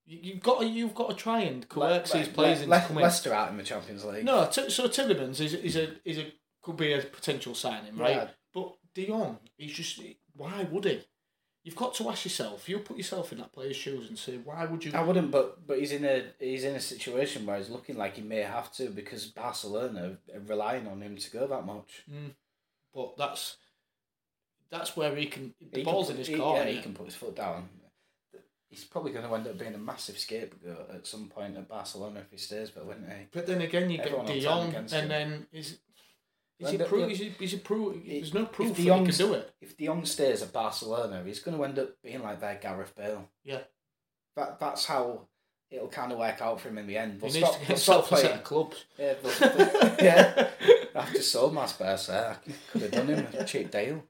You, 0.04 0.18
you've 0.22 0.42
got 0.42 0.60
to, 0.60 0.66
you've 0.66 0.94
got 0.94 1.10
to 1.10 1.16
try 1.16 1.40
and 1.40 1.68
coerce 1.68 2.12
these 2.12 2.28
players 2.28 2.60
into 2.60 2.70
Le- 2.70 2.80
coming. 2.80 3.02
Leicester 3.02 3.34
out 3.34 3.50
in 3.50 3.56
the 3.56 3.64
Champions 3.64 4.04
League. 4.04 4.24
No, 4.24 4.46
t- 4.46 4.70
so 4.70 4.86
Tielemans 4.86 5.40
is 5.40 5.54
is 5.54 5.74
a 5.74 5.88
is 6.04 6.18
a 6.18 6.32
could 6.62 6.76
be 6.76 6.92
a 6.92 7.00
potential 7.00 7.54
signing, 7.54 7.96
right? 7.96 8.16
Yeah. 8.16 8.28
But 8.54 8.76
De 8.94 9.06
Jong, 9.06 9.38
he's 9.56 9.72
just 9.72 10.00
why 10.36 10.66
would 10.70 10.84
he? 10.84 11.02
You've 11.64 11.74
got 11.74 11.94
to 11.94 12.08
ask 12.08 12.24
yourself. 12.24 12.68
You 12.68 12.78
put 12.78 12.96
yourself 12.96 13.32
in 13.32 13.38
that 13.38 13.52
player's 13.52 13.74
shoes 13.74 14.08
and 14.08 14.16
say, 14.16 14.36
why 14.36 14.66
would 14.66 14.84
you? 14.84 14.92
I 14.94 15.02
wouldn't, 15.02 15.32
but 15.32 15.66
but 15.66 15.80
he's 15.80 15.90
in 15.90 16.04
a 16.04 16.22
he's 16.38 16.62
in 16.62 16.76
a 16.76 16.80
situation 16.80 17.44
where 17.44 17.56
he's 17.56 17.70
looking 17.70 17.96
like 17.96 18.14
he 18.14 18.22
may 18.22 18.42
have 18.42 18.70
to 18.74 18.88
because 18.90 19.26
Barcelona 19.26 20.18
are 20.32 20.40
relying 20.46 20.86
on 20.86 21.00
him 21.02 21.16
to 21.16 21.30
go 21.30 21.48
that 21.48 21.66
much. 21.66 22.04
Mm. 22.08 22.34
But 22.94 23.16
that's 23.16 23.56
that's 24.70 24.96
where 24.96 25.14
he 25.16 25.26
can. 25.26 25.54
The 25.72 25.78
He 25.80 25.84
ball's 25.84 26.06
can 26.06 26.14
in 26.14 26.18
his 26.18 26.28
he, 26.28 26.36
court. 26.36 26.58
Yeah, 26.58 26.70
he 26.72 26.80
can 26.82 26.94
put 26.94 27.06
his 27.06 27.14
foot 27.14 27.36
down. 27.36 27.68
He's 28.68 28.84
probably 28.84 29.12
going 29.12 29.26
to 29.26 29.34
end 29.34 29.46
up 29.46 29.58
being 29.58 29.74
a 29.74 29.78
massive 29.78 30.18
scapegoat 30.18 30.90
at 30.92 31.06
some 31.06 31.28
point 31.28 31.56
at 31.56 31.68
Barcelona 31.68 32.20
if 32.20 32.30
he 32.30 32.36
stays, 32.36 32.70
but 32.70 32.84
wouldn't 32.84 33.08
he? 33.08 33.26
But 33.32 33.46
then 33.46 33.60
again, 33.62 33.88
you 33.90 33.98
Everyone 34.00 34.26
get 34.26 34.34
De 34.34 34.40
Jong, 34.40 34.74
and 34.74 34.90
him. 34.90 35.08
then 35.08 35.46
is 35.52 35.78
is 36.58 36.70
he 36.70 36.78
proof? 36.78 37.10
Is 37.10 37.18
he, 37.18 37.34
is 37.40 37.52
he 37.52 37.58
proof? 37.58 37.96
There's 38.04 38.34
no 38.34 38.42
if 38.42 38.52
proof 38.52 38.68
De 38.76 38.84
that 38.88 38.98
he 38.98 39.06
can 39.06 39.14
do 39.14 39.34
it. 39.34 39.54
If 39.60 39.76
De 39.76 39.86
Jong 39.86 40.04
stays 40.04 40.42
at 40.42 40.52
Barcelona, 40.52 41.22
he's 41.24 41.38
going 41.40 41.56
to 41.56 41.62
end 41.64 41.78
up 41.78 41.90
being 42.02 42.22
like 42.22 42.40
their 42.40 42.56
Gareth 42.56 42.94
Bale. 42.96 43.28
Yeah. 43.44 43.60
That 44.34 44.58
that's 44.58 44.84
how 44.86 45.28
it'll 45.70 45.88
kind 45.88 46.12
of 46.12 46.18
work 46.18 46.40
out 46.42 46.60
for 46.60 46.68
him 46.68 46.78
in 46.78 46.86
the 46.86 46.96
end. 46.98 47.14
He 47.14 47.18
They'll 47.28 47.32
needs 47.32 47.48
stop, 47.48 47.66
they'll 47.66 47.76
stop 47.76 48.06
set 48.08 48.20
playing. 48.20 48.38
clubs. 48.40 48.84
Yeah, 48.98 49.14
they'll, 49.22 49.50
they'll- 49.56 49.96
yeah. 50.02 50.48
I've 50.94 51.12
just 51.12 51.30
sold 51.30 51.54
my 51.54 51.66
Spurs 51.66 52.08
there. 52.08 52.36
I 52.46 52.52
could 52.72 52.82
have 52.82 52.90
done 52.90 53.06
him 53.08 53.26
a 53.38 53.44
cheap 53.44 53.70
deal. 53.70 54.02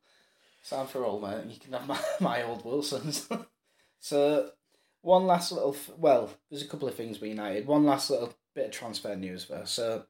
Time 0.68 0.86
for 0.88 1.04
all, 1.04 1.20
mate. 1.20 1.44
You 1.48 1.60
can 1.60 1.72
have 1.72 1.86
my, 1.86 1.98
my 2.20 2.42
old 2.42 2.64
Wilsons. 2.64 3.28
so, 4.00 4.50
one 5.02 5.26
last 5.26 5.52
little. 5.52 5.74
F- 5.74 5.96
well, 5.96 6.30
there's 6.50 6.62
a 6.62 6.68
couple 6.68 6.88
of 6.88 6.94
things 6.94 7.20
with 7.20 7.30
United. 7.30 7.66
One 7.66 7.84
last 7.84 8.10
little 8.10 8.34
bit 8.54 8.66
of 8.66 8.70
transfer 8.72 9.14
news 9.14 9.44
first. 9.44 9.74
So, 9.74 10.04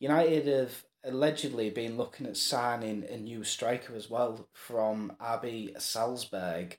United 0.00 0.46
have 0.46 0.84
allegedly 1.04 1.70
been 1.70 1.96
looking 1.96 2.26
at 2.26 2.36
signing 2.36 3.04
a 3.08 3.16
new 3.16 3.44
striker 3.44 3.94
as 3.94 4.10
well 4.10 4.48
from 4.52 5.12
RB 5.20 5.80
Salzburg, 5.80 6.78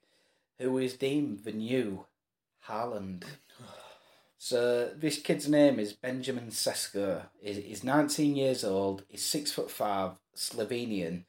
who 0.59 0.77
is 0.77 0.93
deemed 0.93 1.43
the 1.43 1.53
new 1.53 2.05
Haaland. 2.67 3.23
So 4.39 4.91
this 4.95 5.19
kid's 5.19 5.49
name 5.49 5.79
is 5.79 5.93
Benjamin 5.93 6.49
Sesko. 6.49 7.23
He's 7.41 7.83
19 7.83 8.35
years 8.35 8.63
old. 8.63 9.03
He's 9.07 9.25
six 9.25 9.51
foot 9.51 9.71
five, 9.71 10.11
Slovenian, 10.35 11.23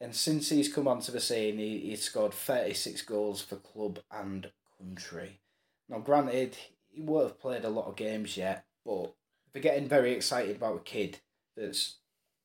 and 0.00 0.14
since 0.14 0.48
he's 0.48 0.72
come 0.72 0.86
onto 0.86 1.12
the 1.12 1.20
scene, 1.20 1.58
he, 1.58 1.78
he's 1.78 2.02
scored 2.02 2.32
36 2.32 3.02
goals 3.02 3.42
for 3.42 3.56
club 3.56 4.00
and 4.10 4.50
country. 4.78 5.40
Now, 5.88 5.98
granted, 5.98 6.56
he 6.88 7.00
won't 7.00 7.28
have 7.28 7.40
played 7.40 7.64
a 7.64 7.70
lot 7.70 7.86
of 7.86 7.96
games 7.96 8.36
yet, 8.36 8.64
but 8.84 9.14
they're 9.52 9.62
getting 9.62 9.88
very 9.88 10.12
excited 10.12 10.56
about 10.56 10.76
a 10.76 10.80
kid 10.80 11.18
that's 11.56 11.96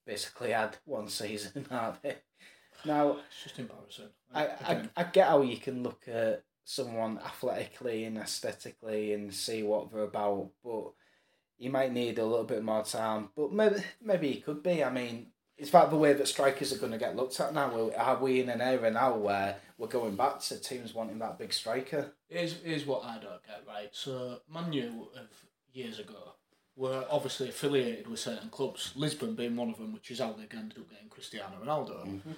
basically 0.05 0.51
had 0.51 0.77
one 0.85 1.07
season, 1.07 1.67
aren't 1.71 2.01
they? 2.01 2.17
Now, 2.85 3.17
It's 3.27 3.43
just 3.43 3.59
embarrassing. 3.59 4.09
I, 4.33 4.47
I, 4.47 4.89
I 4.97 5.03
get 5.03 5.27
how 5.27 5.41
you 5.41 5.57
can 5.57 5.83
look 5.83 6.07
at 6.07 6.43
someone 6.65 7.19
athletically 7.23 8.05
and 8.05 8.17
aesthetically 8.17 9.13
and 9.13 9.33
see 9.33 9.63
what 9.63 9.91
they're 9.91 10.03
about, 10.03 10.49
but 10.63 10.91
you 11.57 11.69
might 11.69 11.93
need 11.93 12.19
a 12.19 12.25
little 12.25 12.45
bit 12.45 12.63
more 12.63 12.83
time. 12.83 13.29
But 13.35 13.53
maybe 13.53 13.75
maybe 14.01 14.31
he 14.31 14.41
could 14.41 14.63
be. 14.63 14.83
I 14.83 14.91
mean, 14.91 15.27
it's 15.57 15.69
about 15.69 15.89
the 15.91 15.97
way 15.97 16.13
that 16.13 16.27
strikers 16.27 16.73
are 16.73 16.79
going 16.79 16.91
to 16.91 16.97
get 16.97 17.15
looked 17.15 17.39
at 17.39 17.53
now. 17.53 17.91
Are- 17.97 18.21
we 18.21 18.41
in 18.41 18.49
an 18.49 18.61
era 18.61 18.89
now 18.91 19.15
where 19.15 19.57
we're 19.77 19.87
going 19.87 20.15
back 20.15 20.39
to 20.41 20.59
teams 20.59 20.93
wanting 20.93 21.19
that 21.19 21.37
big 21.37 21.53
striker? 21.53 22.13
Here's, 22.27 22.61
here's 22.63 22.85
what 22.85 23.03
I 23.03 23.15
don't 23.15 23.43
get, 23.45 23.63
right? 23.67 23.89
So, 23.91 24.39
Man 24.51 24.73
U 24.73 25.09
of 25.15 25.27
years 25.73 25.99
ago 25.99 26.33
were 26.75 27.05
obviously 27.09 27.49
affiliated 27.49 28.07
with 28.07 28.19
certain 28.19 28.49
clubs, 28.49 28.93
Lisbon 28.95 29.35
being 29.35 29.55
one 29.55 29.69
of 29.69 29.77
them, 29.77 29.93
which 29.93 30.09
is 30.09 30.19
how 30.19 30.33
they 30.33 30.43
ended 30.57 30.79
up 30.79 30.89
getting 30.89 31.09
Cristiano 31.09 31.55
Ronaldo. 31.63 32.05
Mm-hmm. 32.05 32.31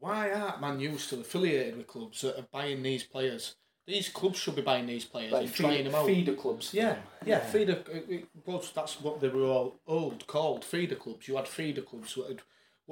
Why 0.00 0.30
aren't 0.30 0.60
Man 0.60 0.78
U 0.80 0.98
still 0.98 1.20
affiliated 1.20 1.76
with 1.76 1.86
clubs 1.86 2.20
that 2.20 2.38
are 2.38 2.46
buying 2.52 2.82
these 2.82 3.02
players? 3.02 3.56
These 3.86 4.10
clubs 4.10 4.38
should 4.38 4.56
be 4.56 4.62
buying 4.62 4.86
these 4.86 5.06
players 5.06 5.32
and 5.32 5.52
trying 5.52 5.84
them 5.84 5.94
out. 5.94 6.04
feeder 6.06 6.34
clubs. 6.34 6.74
Yeah, 6.74 6.96
yeah, 7.24 7.38
feeder. 7.38 7.82
It, 7.90 8.06
it 8.10 8.26
was 8.44 8.70
that's 8.74 9.00
what 9.00 9.20
they 9.20 9.28
were 9.28 9.46
all 9.46 9.80
old 9.86 10.26
called 10.26 10.62
feeder 10.64 10.94
clubs. 10.94 11.26
You 11.26 11.36
had 11.36 11.48
feeder 11.48 11.80
clubs 11.80 12.14
that 12.14 12.28
would, 12.28 12.42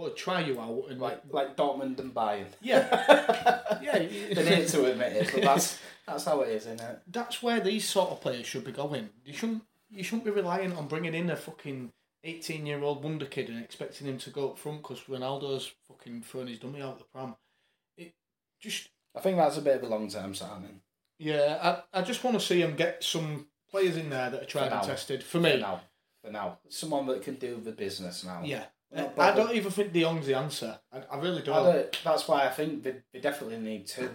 would 0.04 0.16
try 0.16 0.40
you 0.40 0.60
out 0.60 0.86
and 0.90 1.00
Like 1.00 1.22
like 1.30 1.56
Dortmund 1.56 1.98
and 1.98 2.14
Bayern. 2.14 2.46
yeah, 2.60 3.78
yeah. 3.82 3.98
they 3.98 4.58
need 4.58 4.68
to 4.68 4.84
admit 4.86 5.12
it, 5.14 5.30
but 5.34 5.42
that's 5.42 5.78
that's 6.06 6.24
how 6.24 6.40
it 6.42 6.50
is, 6.50 6.66
isn't 6.66 6.80
it? 6.80 7.00
that's 7.08 7.42
where 7.42 7.58
these 7.60 7.88
sort 7.88 8.10
of 8.10 8.20
players 8.20 8.46
should 8.46 8.64
be 8.64 8.72
going. 8.72 9.08
You 9.24 9.32
shouldn't 9.32 9.62
you 9.90 10.04
shouldn't 10.04 10.24
be 10.24 10.30
relying 10.30 10.72
on 10.72 10.86
bringing 10.88 11.14
in 11.14 11.30
a 11.30 11.36
fucking 11.36 11.92
eighteen 12.24 12.66
year 12.66 12.82
old 12.82 13.02
wonder 13.02 13.26
kid 13.26 13.48
and 13.48 13.62
expecting 13.62 14.06
him 14.06 14.18
to 14.18 14.30
go 14.30 14.50
up 14.50 14.58
front 14.58 14.82
because 14.82 15.00
Ronaldo's 15.04 15.72
fucking 15.88 16.22
throwing 16.22 16.48
his 16.48 16.58
dummy 16.58 16.82
out 16.82 16.92
of 16.94 16.98
the 16.98 17.04
pram. 17.12 17.34
It 17.96 18.14
just 18.60 18.88
I 19.16 19.20
think 19.20 19.36
that's 19.38 19.56
a 19.56 19.62
bit 19.62 19.76
of 19.76 19.82
a 19.82 19.86
long 19.88 20.08
term 20.08 20.34
signing. 20.34 20.80
yeah, 21.18 21.80
I, 21.92 22.00
I 22.00 22.02
just 22.02 22.22
want 22.22 22.38
to 22.38 22.44
see 22.44 22.60
him 22.60 22.76
get 22.76 23.02
some 23.02 23.46
players 23.70 23.96
in 23.96 24.10
there 24.10 24.28
that 24.30 24.42
are 24.42 24.46
tried 24.46 24.72
and 24.72 24.82
tested. 24.86 25.22
For 25.22 25.38
me, 25.40 25.50
For 25.52 25.56
me, 25.56 25.62
now, 25.62 25.80
for 26.22 26.30
now, 26.30 26.58
someone 26.68 27.06
that 27.06 27.22
can 27.22 27.36
do 27.36 27.58
the 27.64 27.72
business 27.72 28.24
now. 28.24 28.42
yeah. 28.44 28.64
Not 28.92 29.18
uh, 29.18 29.22
I 29.22 29.34
don't 29.34 29.54
even 29.54 29.70
think 29.70 29.92
De 29.92 30.00
Jong's 30.02 30.26
the 30.26 30.36
answer. 30.36 30.78
I, 30.92 31.02
I 31.10 31.18
really 31.18 31.42
don't. 31.42 31.64
don't- 31.64 31.98
that's 32.04 32.26
why 32.28 32.46
I 32.46 32.50
think 32.50 32.82
they, 32.82 32.96
they 33.12 33.20
definitely 33.20 33.58
need 33.58 33.86
two. 33.86 34.10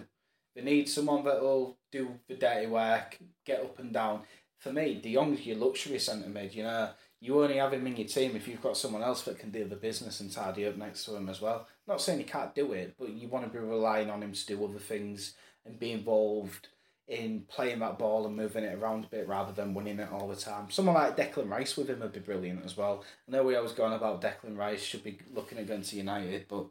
They 0.54 0.62
need 0.62 0.88
someone 0.88 1.24
that 1.24 1.40
will 1.40 1.78
do 1.90 2.18
the 2.28 2.34
dirty 2.34 2.66
work, 2.66 3.18
get 3.46 3.60
up 3.60 3.78
and 3.78 3.92
down. 3.92 4.22
For 4.58 4.72
me, 4.72 5.00
De 5.02 5.14
Jong's 5.14 5.44
your 5.46 5.56
luxury 5.56 5.98
centre 5.98 6.28
mid. 6.28 6.54
You 6.54 6.64
know, 6.64 6.90
you 7.20 7.42
only 7.42 7.56
have 7.56 7.72
him 7.72 7.86
in 7.86 7.96
your 7.96 8.06
team 8.08 8.36
if 8.36 8.46
you've 8.46 8.62
got 8.62 8.76
someone 8.76 9.02
else 9.02 9.22
that 9.22 9.38
can 9.38 9.50
do 9.50 9.64
the 9.64 9.76
business 9.76 10.20
and 10.20 10.30
tidy 10.30 10.66
up 10.66 10.76
next 10.76 11.04
to 11.04 11.16
him 11.16 11.28
as 11.28 11.40
well. 11.40 11.66
Not 11.86 12.00
saying 12.00 12.18
he 12.18 12.24
can't 12.24 12.54
do 12.54 12.72
it, 12.72 12.94
but 12.98 13.10
you 13.10 13.28
want 13.28 13.44
to 13.44 13.50
be 13.50 13.58
relying 13.64 14.10
on 14.10 14.22
him 14.22 14.32
to 14.32 14.46
do 14.46 14.64
other 14.64 14.78
things 14.78 15.34
and 15.64 15.78
be 15.78 15.92
involved 15.92 16.68
in 17.08 17.44
playing 17.48 17.80
that 17.80 17.98
ball 17.98 18.26
and 18.26 18.36
moving 18.36 18.64
it 18.64 18.78
around 18.78 19.04
a 19.04 19.08
bit 19.08 19.28
rather 19.28 19.52
than 19.52 19.74
winning 19.74 19.98
it 19.98 20.10
all 20.12 20.28
the 20.28 20.36
time. 20.36 20.70
Someone 20.70 20.94
like 20.94 21.16
Declan 21.16 21.50
Rice 21.50 21.76
with 21.76 21.90
him 21.90 22.00
would 22.00 22.12
be 22.12 22.20
brilliant 22.20 22.64
as 22.64 22.76
well. 22.76 23.04
I 23.28 23.32
know 23.32 23.42
we 23.42 23.56
always 23.56 23.72
going 23.72 23.92
about 23.92 24.22
Declan 24.22 24.56
Rice 24.56 24.82
should 24.82 25.04
be 25.04 25.18
looking 25.34 25.58
at 25.58 25.66
going 25.66 25.82
to 25.82 25.96
United, 25.96 26.46
but 26.48 26.66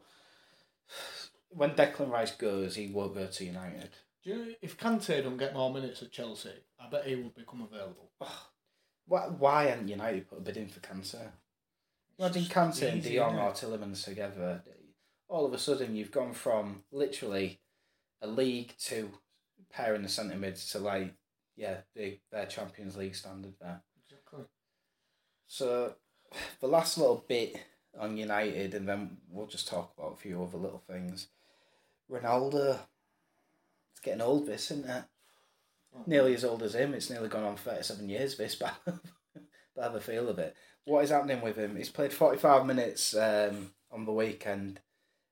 when 1.50 1.72
Declan 1.72 2.10
Rice 2.10 2.32
goes, 2.32 2.74
he 2.74 2.88
will 2.88 3.10
go 3.10 3.26
to 3.26 3.44
United. 3.44 3.90
Do 4.24 4.30
you 4.30 4.36
know, 4.36 4.52
if 4.62 4.78
Kante 4.78 5.22
don't 5.22 5.36
get 5.36 5.54
more 5.54 5.72
minutes 5.72 6.02
at 6.02 6.12
Chelsea, 6.12 6.50
I 6.80 6.88
bet 6.88 7.06
he 7.06 7.16
will 7.16 7.30
become 7.30 7.62
available. 7.62 8.10
Why, 9.06 9.22
why 9.22 9.64
hadn't 9.64 9.88
United 9.88 10.28
put 10.28 10.38
a 10.38 10.42
bid 10.42 10.56
in 10.56 10.68
for 10.68 10.80
Kante? 10.80 11.28
Imagine 12.18 12.44
Kante 12.44 12.90
and 12.90 13.02
Jong 13.02 13.38
or 13.38 13.50
Tielemans 13.50 14.04
together. 14.04 14.62
All 15.28 15.44
of 15.44 15.52
a 15.52 15.58
sudden, 15.58 15.96
you've 15.96 16.10
gone 16.10 16.32
from 16.32 16.84
literally 16.92 17.60
a 18.20 18.26
League 18.26 18.74
Two 18.78 19.10
pair 19.72 19.94
in 19.94 20.02
the 20.02 20.08
centre 20.08 20.36
mids 20.36 20.70
to 20.70 20.78
like, 20.78 21.14
yeah, 21.56 21.78
they, 21.94 22.20
their 22.30 22.46
Champions 22.46 22.96
League 22.96 23.14
standard 23.14 23.54
there. 23.60 23.82
Exactly. 24.04 24.44
So, 25.46 25.94
the 26.60 26.66
last 26.66 26.98
little 26.98 27.24
bit 27.28 27.56
on 27.98 28.16
United, 28.16 28.74
and 28.74 28.88
then 28.88 29.18
we'll 29.28 29.46
just 29.46 29.68
talk 29.68 29.92
about 29.96 30.14
a 30.14 30.16
few 30.16 30.42
other 30.42 30.58
little 30.58 30.82
things. 30.86 31.28
Ronaldo, 32.10 32.78
it's 33.92 34.00
getting 34.02 34.22
old, 34.22 34.46
this, 34.46 34.70
isn't 34.70 34.88
it? 34.88 35.04
Nearly 36.06 36.34
as 36.34 36.44
old 36.44 36.62
as 36.62 36.74
him. 36.74 36.94
It's 36.94 37.10
nearly 37.10 37.28
gone 37.28 37.44
on 37.44 37.56
37 37.56 38.08
years, 38.08 38.36
this, 38.36 38.54
but 38.56 38.74
I 38.86 39.82
have 39.82 39.94
a 39.94 40.00
feel 40.00 40.28
of 40.28 40.38
it. 40.38 40.56
What 40.84 41.04
is 41.04 41.10
happening 41.10 41.42
with 41.42 41.56
him? 41.56 41.76
He's 41.76 41.90
played 41.90 42.12
45 42.12 42.66
minutes 42.66 43.14
um, 43.14 43.72
on 43.90 44.04
the 44.04 44.12
weekend 44.12 44.80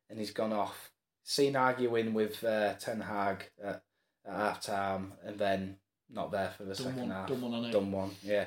and 0.09 0.19
he's 0.19 0.33
gone 0.33 0.53
off. 0.53 0.91
Seen 1.23 1.57
arguing 1.57 2.13
with 2.13 2.43
uh, 2.45 2.75
Ten 2.75 3.01
Hag 3.01 3.51
at, 3.63 3.83
at 4.27 4.35
half 4.35 4.61
time 4.61 5.13
and 5.25 5.39
then 5.39 5.77
not 6.09 6.31
there 6.33 6.51
for 6.57 6.65
the 6.65 6.75
Done 6.75 6.85
second 6.87 7.01
one, 7.01 7.11
half. 7.11 7.29
done 7.29 7.41
one 7.41 7.55
on. 7.65 7.71
Done 7.71 7.93
one, 7.93 8.11
yeah. 8.23 8.47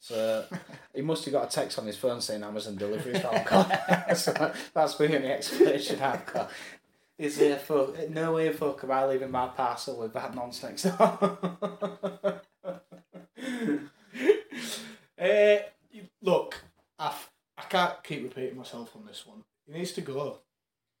So 0.00 0.44
he 0.94 1.02
must 1.02 1.24
have 1.24 1.32
got 1.32 1.48
a 1.48 1.50
text 1.50 1.78
on 1.78 1.86
his 1.86 1.96
phone 1.96 2.20
saying 2.20 2.42
Amazon 2.42 2.76
delivery 2.76 3.18
found 3.18 3.44
got. 3.46 4.16
so 4.16 4.32
that's 4.74 4.94
the 4.96 5.04
only 5.16 5.28
explanation 5.28 6.00
I've 6.00 6.26
got. 6.26 6.50
Is 7.18 7.36
there 7.36 7.58
for 7.58 7.94
no 8.10 8.34
way 8.34 8.52
fuck 8.52 8.84
am 8.84 8.92
I 8.92 9.04
leaving 9.06 9.30
my 9.32 9.48
parcel 9.48 9.98
with 9.98 10.12
that 10.12 10.34
nonsense? 10.36 10.86
Uh, 10.86 11.26
look, 16.22 16.62
I, 16.98 17.12
I 17.56 17.62
can't 17.62 18.04
keep 18.04 18.22
repeating 18.22 18.56
myself 18.56 18.94
on 18.94 19.04
this 19.04 19.26
one. 19.26 19.42
He 19.66 19.72
needs 19.72 19.92
to 19.92 20.00
go. 20.00 20.38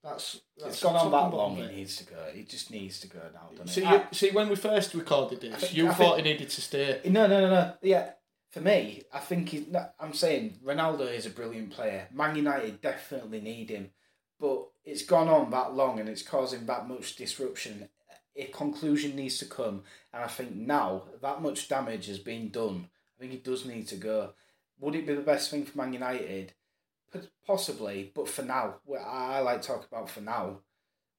That's, 0.02 0.40
that's 0.56 0.74
it's 0.74 0.82
gone 0.82 0.96
on 0.96 1.10
that 1.10 1.36
long. 1.36 1.58
it. 1.58 1.74
needs 1.74 1.96
to 1.96 2.04
go. 2.04 2.16
It 2.32 2.48
just 2.48 2.70
needs 2.70 3.00
to 3.00 3.08
go 3.08 3.20
now, 3.34 3.48
doesn't 3.50 3.68
See, 3.68 3.82
it? 3.82 3.90
you, 3.90 3.96
ah. 3.96 4.08
see, 4.12 4.30
when 4.30 4.48
we 4.48 4.54
first 4.56 4.94
recorded 4.94 5.40
this, 5.40 5.56
think- 5.56 5.74
you 5.76 5.88
I 5.88 5.94
thought 5.94 6.14
think- 6.16 6.26
he 6.26 6.32
needed 6.34 6.50
to 6.50 6.60
stay. 6.62 7.00
No, 7.06 7.26
no, 7.26 7.40
no, 7.40 7.50
no. 7.50 7.72
Yeah, 7.82 8.10
for 8.50 8.60
me, 8.60 9.02
I 9.12 9.18
think 9.18 9.48
he's. 9.48 9.66
I'm 9.98 10.14
saying 10.14 10.58
Ronaldo 10.64 11.12
is 11.12 11.26
a 11.26 11.30
brilliant 11.30 11.70
player. 11.70 12.08
Man 12.12 12.36
United 12.36 12.80
definitely 12.80 13.40
need 13.40 13.70
him, 13.70 13.90
but 14.38 14.68
it's 14.84 15.02
gone 15.02 15.28
on 15.28 15.50
that 15.50 15.74
long 15.74 15.98
and 15.98 16.08
it's 16.08 16.22
causing 16.22 16.64
that 16.66 16.88
much 16.88 17.16
disruption. 17.16 17.88
A 18.36 18.44
conclusion 18.46 19.16
needs 19.16 19.38
to 19.38 19.46
come, 19.46 19.82
and 20.14 20.22
I 20.22 20.28
think 20.28 20.54
now 20.54 21.02
that 21.20 21.42
much 21.42 21.68
damage 21.68 22.06
has 22.06 22.20
been 22.20 22.50
done. 22.50 22.88
I 23.16 23.20
think 23.20 23.32
he 23.32 23.38
does 23.38 23.64
need 23.66 23.88
to 23.88 23.96
go. 23.96 24.30
Would 24.78 24.94
it 24.94 25.08
be 25.08 25.14
the 25.14 25.22
best 25.22 25.50
thing 25.50 25.64
for 25.64 25.76
Man 25.76 25.92
United? 25.92 26.52
Possibly, 27.46 28.12
but 28.14 28.28
for 28.28 28.42
now, 28.42 28.76
I 29.04 29.40
like 29.40 29.62
to 29.62 29.68
talk 29.68 29.86
about 29.86 30.10
for 30.10 30.20
now. 30.20 30.60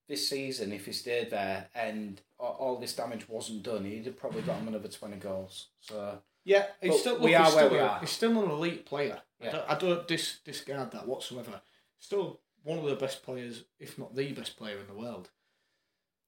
This 0.07 0.27
season, 0.27 0.71
if 0.71 0.87
he 0.87 0.91
stayed 0.91 1.29
there 1.29 1.67
and 1.75 2.19
all 2.39 2.77
this 2.79 2.95
damage 2.95 3.29
wasn't 3.29 3.61
done, 3.61 3.85
he'd 3.85 4.07
have 4.07 4.17
probably 4.17 4.41
got 4.41 4.57
him 4.57 4.67
another 4.67 4.87
twenty 4.87 5.17
goals. 5.17 5.67
So 5.81 6.19
Yeah, 6.45 6.65
he's 6.81 6.99
still, 6.99 7.13
look, 7.13 7.23
we 7.23 7.31
he's 7.31 7.39
are 7.39 7.43
where 7.43 7.51
still 7.51 7.69
we 7.69 7.79
are. 7.79 7.99
He's 7.99 8.09
still 8.09 8.43
an 8.43 8.49
elite 8.49 8.85
player. 8.87 9.19
Yeah. 9.39 9.49
I 9.49 9.51
don't, 9.51 9.69
I 9.69 9.75
don't 9.77 10.07
dis, 10.07 10.39
discard 10.43 10.91
that 10.91 11.07
whatsoever. 11.07 11.61
Still 11.99 12.39
one 12.63 12.79
of 12.79 12.85
the 12.85 12.95
best 12.95 13.23
players, 13.23 13.65
if 13.79 13.99
not 13.99 14.15
the 14.15 14.31
best 14.31 14.57
player 14.57 14.79
in 14.79 14.87
the 14.87 14.99
world. 14.99 15.29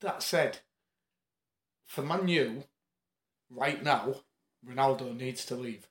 That 0.01 0.21
said, 0.21 0.59
for 1.85 2.03
Man 2.03 2.27
U, 2.27 2.63
right 3.49 3.83
now, 3.83 4.15
Ronaldo 4.67 5.17
needs 5.17 5.43
to 5.45 5.55
leave. 5.55 5.87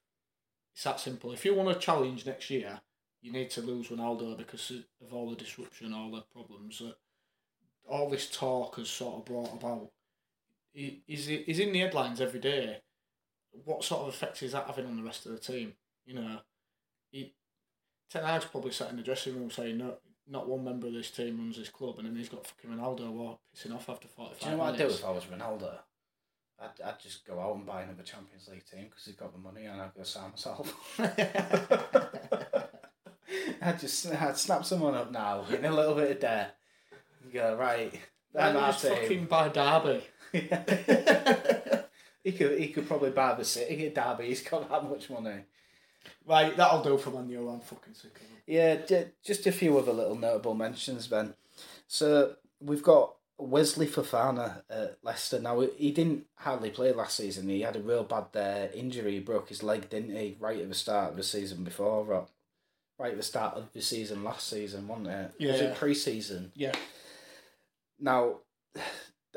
It's 0.75 0.85
that 0.85 1.01
simple. 1.01 1.33
If 1.33 1.45
you 1.45 1.55
want 1.55 1.69
to 1.71 1.85
challenge 1.85 2.25
next 2.25 2.51
year, 2.51 2.81
you 3.23 3.33
need 3.33 3.51
to 3.51 3.63
lose 3.63 3.89
Ronaldo 3.89 4.37
because 4.37 4.71
of 4.71 5.13
all 5.13 5.29
the 5.29 5.37
disruption, 5.37 5.93
all 5.93 6.11
the 6.11 6.23
problems 6.33 6.79
that 6.79 6.95
all 7.89 8.09
this 8.09 8.31
talk 8.31 8.77
has 8.77 8.89
sort 8.89 9.17
of 9.17 9.25
brought 9.25 9.53
about. 9.53 9.91
He, 10.73 11.03
he's, 11.07 11.27
he's 11.27 11.59
in 11.59 11.73
the 11.73 11.81
headlines 11.81 12.21
every 12.21 12.41
day. 12.41 12.79
What 13.65 13.85
sort 13.85 14.03
of 14.03 14.09
effect 14.09 14.43
is 14.43 14.53
that 14.53 14.67
having 14.67 14.87
on 14.87 14.97
the 14.97 15.03
rest 15.03 15.27
of 15.27 15.33
the 15.33 15.39
team? 15.39 15.75
You 16.07 16.15
know, 16.15 16.39
he, 17.11 17.35
Ten 18.11 18.25
Hag's 18.25 18.45
probably 18.45 18.71
sat 18.71 18.91
in 18.91 18.97
the 18.97 19.03
dressing 19.03 19.35
room 19.35 19.51
saying, 19.51 19.79
no, 19.79 19.95
not 20.29 20.49
one 20.49 20.65
member 20.65 20.87
of 20.87 20.93
this 20.93 21.11
team 21.11 21.39
runs 21.39 21.57
this 21.57 21.69
club, 21.69 21.97
and 21.99 22.07
then 22.07 22.17
he's 22.17 22.29
got 22.29 22.47
fucking 22.47 22.71
Ronaldo 22.71 23.11
war 23.11 23.39
pissing 23.55 23.75
off 23.75 23.91
after 23.91 24.07
45 24.07 24.39
Do 24.39 24.47
you 24.47 24.53
know 24.53 24.59
what 24.59 24.75
I'd 24.75 24.79
do 24.79 24.87
if 24.87 25.05
I 25.05 25.11
was 25.11 25.25
Ronaldo? 25.25 25.79
I'd, 26.61 26.81
I'd 26.85 27.01
just 27.01 27.27
go 27.27 27.41
out 27.41 27.57
and 27.57 27.67
buy 27.67 27.83
another 27.83 28.03
Champions 28.03 28.49
League 28.49 28.65
team 28.65 28.85
because 28.89 29.05
he's 29.05 29.17
got 29.17 29.33
the 29.33 29.39
money 29.39 29.65
and 29.65 29.81
I'd 29.81 29.95
go 29.95 30.05
sign 30.05 30.31
myself. 30.31 30.99
I'd 33.63 33.79
just 33.79 34.07
I'd 34.07 34.37
snap 34.37 34.65
someone 34.65 34.95
up 34.95 35.13
now 35.13 35.45
in 35.51 35.65
a 35.65 35.73
little 35.73 35.95
bit 35.95 36.11
of 36.11 36.21
debt. 36.21 36.57
and 37.23 37.33
Go, 37.33 37.57
right, 37.57 37.93
Why 38.33 38.49
I'm 38.49 38.55
you 38.55 38.61
just 38.61 38.87
fucking 38.87 39.27
buy 39.27 39.49
Derby? 39.49 40.03
he 42.25 42.33
could 42.33 42.59
he 42.59 42.69
could 42.69 42.87
probably 42.87 43.11
buy 43.11 43.35
the 43.35 43.45
city 43.45 43.87
at 43.87 43.95
Derby. 43.95 44.29
He's 44.29 44.43
got 44.43 44.69
that 44.69 44.89
much 44.89 45.11
money. 45.11 45.41
Right, 46.27 46.57
that'll 46.57 46.83
do 46.83 46.97
for 46.97 47.11
Man 47.11 47.29
U. 47.29 47.49
I'm 47.49 47.61
fucking 47.61 47.95
sick 47.95 48.17
of 48.17 48.23
it. 48.23 48.29
Yeah, 48.47 49.05
just 49.23 49.47
a 49.47 49.53
few 49.53 49.77
other 49.79 49.93
little 49.93 50.17
notable 50.17 50.55
mentions, 50.55 51.07
Ben. 51.07 51.35
So 51.87 52.37
we've 52.61 52.83
got 52.83 53.15
Wesley 53.37 53.87
Fofana 53.87 54.63
at 54.71 54.99
Leicester. 55.03 55.41
Now 55.41 55.61
he 55.61 55.91
didn't 55.93 56.25
hardly 56.37 56.71
play 56.71 56.93
last 56.93 57.17
season. 57.17 57.49
He 57.49 57.61
had 57.61 57.77
a 57.77 57.81
real 57.81 58.05
bad 58.05 58.35
uh, 58.35 58.69
injury. 58.75 59.13
He 59.13 59.21
broke 59.21 59.51
his 59.51 59.63
leg, 59.63 59.91
didn't 59.91 60.17
he? 60.17 60.37
Right 60.41 60.61
at 60.61 60.69
the 60.69 60.75
start 60.75 61.11
of 61.11 61.17
the 61.17 61.23
season 61.23 61.65
before, 61.65 62.05
Rob. 62.05 62.29
Right 63.01 63.13
at 63.13 63.17
the 63.17 63.23
start 63.23 63.55
of 63.57 63.73
the 63.73 63.81
season 63.81 64.23
last 64.23 64.47
season, 64.47 64.87
wasn't 64.87 65.07
it? 65.09 65.33
Was 65.49 65.61
Yeah. 65.61 65.71
it 65.71 65.77
pre-season? 65.77 66.53
Yeah, 66.55 66.75
Now, 67.99 68.41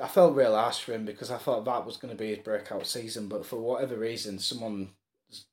I 0.01 0.07
felt 0.09 0.35
real 0.35 0.53
harsh 0.55 0.81
for 0.83 0.91
him 0.93 1.05
because 1.05 1.31
I 1.31 1.37
thought 1.37 1.63
that 1.63 1.85
was 1.85 1.95
going 1.95 2.13
to 2.13 2.21
be 2.21 2.35
his 2.35 2.43
breakout 2.43 2.85
season, 2.85 3.29
but 3.29 3.45
for 3.45 3.57
whatever 3.57 3.95
reason, 3.97 4.39
someone 4.39 4.93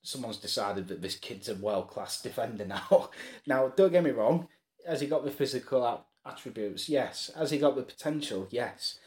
someone's 0.02 0.36
decided 0.38 0.88
that 0.88 1.00
this 1.02 1.14
kid's 1.16 1.48
a 1.48 1.54
world 1.54 1.88
class 1.88 2.20
defender 2.20 2.66
now. 2.66 3.10
now, 3.46 3.68
don't 3.68 3.92
get 3.92 4.02
me 4.04 4.10
wrong, 4.10 4.48
has 4.86 5.00
he 5.00 5.06
got 5.06 5.24
the 5.24 5.30
physical 5.30 6.04
attributes? 6.26 6.88
Yes. 6.88 7.30
Has 7.36 7.50
he 7.52 7.58
got 7.58 7.76
the 7.76 7.82
potential? 7.82 8.48
Yes. 8.50 8.98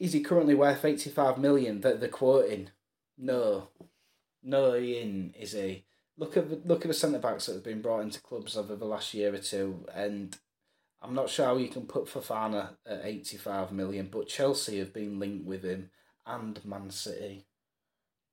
Is 0.00 0.12
he 0.12 0.20
currently 0.20 0.54
worth 0.54 0.84
eighty 0.84 1.10
five 1.10 1.38
million 1.38 1.80
that 1.82 2.00
they're 2.00 2.08
quoting? 2.08 2.70
No, 3.16 3.68
no, 4.42 4.72
he 4.74 4.98
in 4.98 5.32
is 5.38 5.52
he? 5.52 5.84
Look 6.18 6.36
at 6.36 6.48
the, 6.48 6.60
look 6.64 6.82
at 6.82 6.88
the 6.88 6.94
centre 6.94 7.18
backs 7.18 7.46
that 7.46 7.54
have 7.54 7.64
been 7.64 7.82
brought 7.82 8.00
into 8.00 8.20
clubs 8.20 8.56
over 8.56 8.74
the 8.74 8.86
last 8.86 9.12
year 9.12 9.34
or 9.34 9.38
two, 9.38 9.84
and 9.94 10.36
I'm 11.02 11.14
not 11.14 11.28
sure 11.28 11.44
how 11.46 11.56
you 11.58 11.68
can 11.68 11.82
put 11.86 12.06
Fofana 12.06 12.70
at 12.86 13.02
85 13.04 13.72
million, 13.72 14.08
but 14.10 14.26
Chelsea 14.28 14.78
have 14.78 14.94
been 14.94 15.18
linked 15.18 15.44
with 15.44 15.62
him 15.62 15.90
and 16.26 16.64
Man 16.64 16.90
City. 16.90 17.44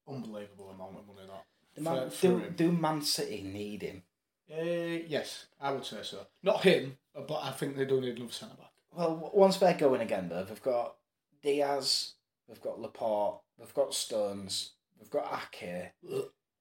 unbelievable 0.08 0.70
amount 0.70 0.98
of 0.98 1.08
money 1.08 1.28
that. 1.28 1.46
Do 1.76 1.82
Man, 1.82 2.10
For- 2.10 2.40
for 2.40 2.50
do, 2.52 2.72
Man 2.72 3.02
City 3.02 3.42
need 3.44 3.82
him? 3.82 4.04
Uh, 4.52 5.04
yes, 5.08 5.48
I 5.60 5.72
would 5.72 5.86
say 5.86 5.98
so. 6.04 6.28
Not 6.42 6.64
him, 6.64 6.98
but 7.14 7.40
I 7.42 7.52
think 7.52 7.76
they 7.76 7.86
do 7.86 8.00
need 8.02 8.16
another 8.18 8.32
centre 8.32 8.56
back. 8.56 8.72
Well, 8.92 9.32
once 9.34 9.58
they're 9.58 9.74
going 9.74 10.02
again, 10.02 10.30
though, 10.30 10.44
they've 10.44 10.62
got 10.62 10.96
Dias, 11.42 12.14
they've 12.48 12.62
got 12.62 12.80
Laporte, 12.80 13.42
they've 13.58 13.74
got 13.74 13.94
Stones, 13.94 14.74
they've 15.00 15.10
got 15.10 15.42
Ake. 15.54 15.92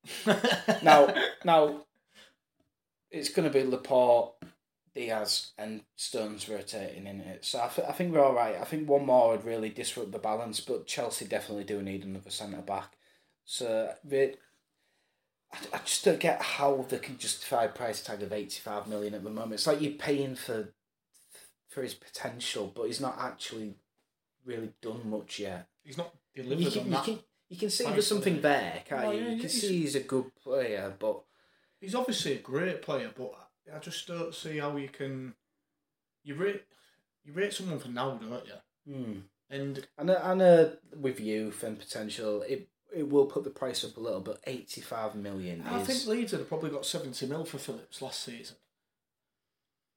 Now, 0.82 1.14
now, 1.44 1.84
it's 3.10 3.28
going 3.28 3.50
to 3.50 3.56
be 3.56 3.64
Laporte, 3.68 4.34
Dias, 4.94 5.52
and 5.58 5.82
Stones 5.96 6.48
rotating 6.48 7.06
in 7.06 7.20
it. 7.20 7.44
So 7.44 7.60
I, 7.62 7.68
th- 7.68 7.88
I 7.88 7.92
think 7.92 8.12
we're 8.12 8.24
all 8.24 8.34
right. 8.34 8.56
I 8.60 8.64
think 8.64 8.88
one 8.88 9.06
more 9.06 9.30
would 9.32 9.44
really 9.44 9.68
disrupt 9.70 10.12
the 10.12 10.18
balance, 10.18 10.60
but 10.60 10.86
Chelsea 10.86 11.24
definitely 11.26 11.64
do 11.64 11.82
need 11.82 12.04
another 12.04 12.30
centre 12.30 12.62
back. 12.62 12.96
So 13.44 13.92
they, 14.04 14.34
I, 15.52 15.58
I 15.74 15.78
just 15.84 16.04
don't 16.04 16.20
get 16.20 16.42
how 16.42 16.84
they 16.88 16.98
can 16.98 17.18
justify 17.18 17.64
a 17.64 17.68
price 17.68 18.02
tag 18.02 18.22
of 18.22 18.32
eighty 18.32 18.60
five 18.60 18.86
million 18.86 19.14
at 19.14 19.24
the 19.24 19.30
moment. 19.30 19.54
It's 19.54 19.66
like 19.66 19.80
you're 19.80 19.92
paying 19.92 20.34
for 20.36 20.68
for 21.68 21.82
his 21.82 21.94
potential, 21.94 22.70
but 22.74 22.84
he's 22.86 23.00
not 23.00 23.16
actually 23.18 23.74
really 24.44 24.72
done 24.82 25.08
much 25.08 25.38
yet. 25.38 25.68
He's 25.84 25.96
not 25.98 26.14
You 26.34 26.42
delivered 26.44 26.72
can, 26.72 26.80
on 26.82 26.86
you 26.86 26.92
that. 26.92 27.04
can, 27.04 27.18
you 27.52 27.58
can 27.58 27.70
see 27.70 27.84
there's 27.84 28.06
something 28.06 28.40
there, 28.40 28.82
can't 28.88 29.04
Oh, 29.04 29.10
you? 29.12 29.18
yeah, 29.20 29.24
you 29.30 29.40
can 29.40 29.40
he's- 29.40 29.60
see 29.60 29.78
he's 29.82 29.94
a 29.94 30.00
good 30.00 30.34
player, 30.36 30.94
but 30.98 31.22
He's 31.80 31.96
obviously 31.96 32.34
a 32.34 32.38
great 32.38 32.80
player, 32.80 33.10
but 33.16 33.32
I 33.74 33.78
just 33.80 34.06
don't 34.06 34.32
see 34.32 34.58
how 34.58 34.76
you 34.76 34.88
can. 34.88 35.34
You 36.22 36.36
rate 36.36 36.62
you 37.24 37.32
rate 37.32 37.52
someone 37.52 37.80
for 37.80 37.88
now, 37.88 38.14
don't 38.14 38.46
you? 38.46 38.92
hmm. 38.94 39.18
And 39.50 39.86
And 39.98 40.10
uh, 40.10 40.20
and 40.22 40.40
uh, 40.42 40.68
with 40.96 41.18
youth 41.20 41.62
and 41.64 41.76
potential, 41.78 42.42
it 42.42 42.68
it 42.94 43.08
will 43.08 43.26
put 43.26 43.42
the 43.42 43.50
price 43.50 43.84
up 43.84 43.96
a 43.96 44.00
little, 44.00 44.20
but 44.20 44.38
eighty 44.46 44.80
five 44.80 45.16
million 45.16 45.62
I 45.66 45.80
is 45.80 45.86
think 45.88 46.06
Leeds 46.06 46.30
had 46.32 46.48
probably 46.48 46.70
got 46.70 46.86
seventy 46.86 47.26
mil 47.26 47.44
for 47.44 47.58
Phillips 47.58 48.00
last 48.00 48.20
season. 48.22 48.56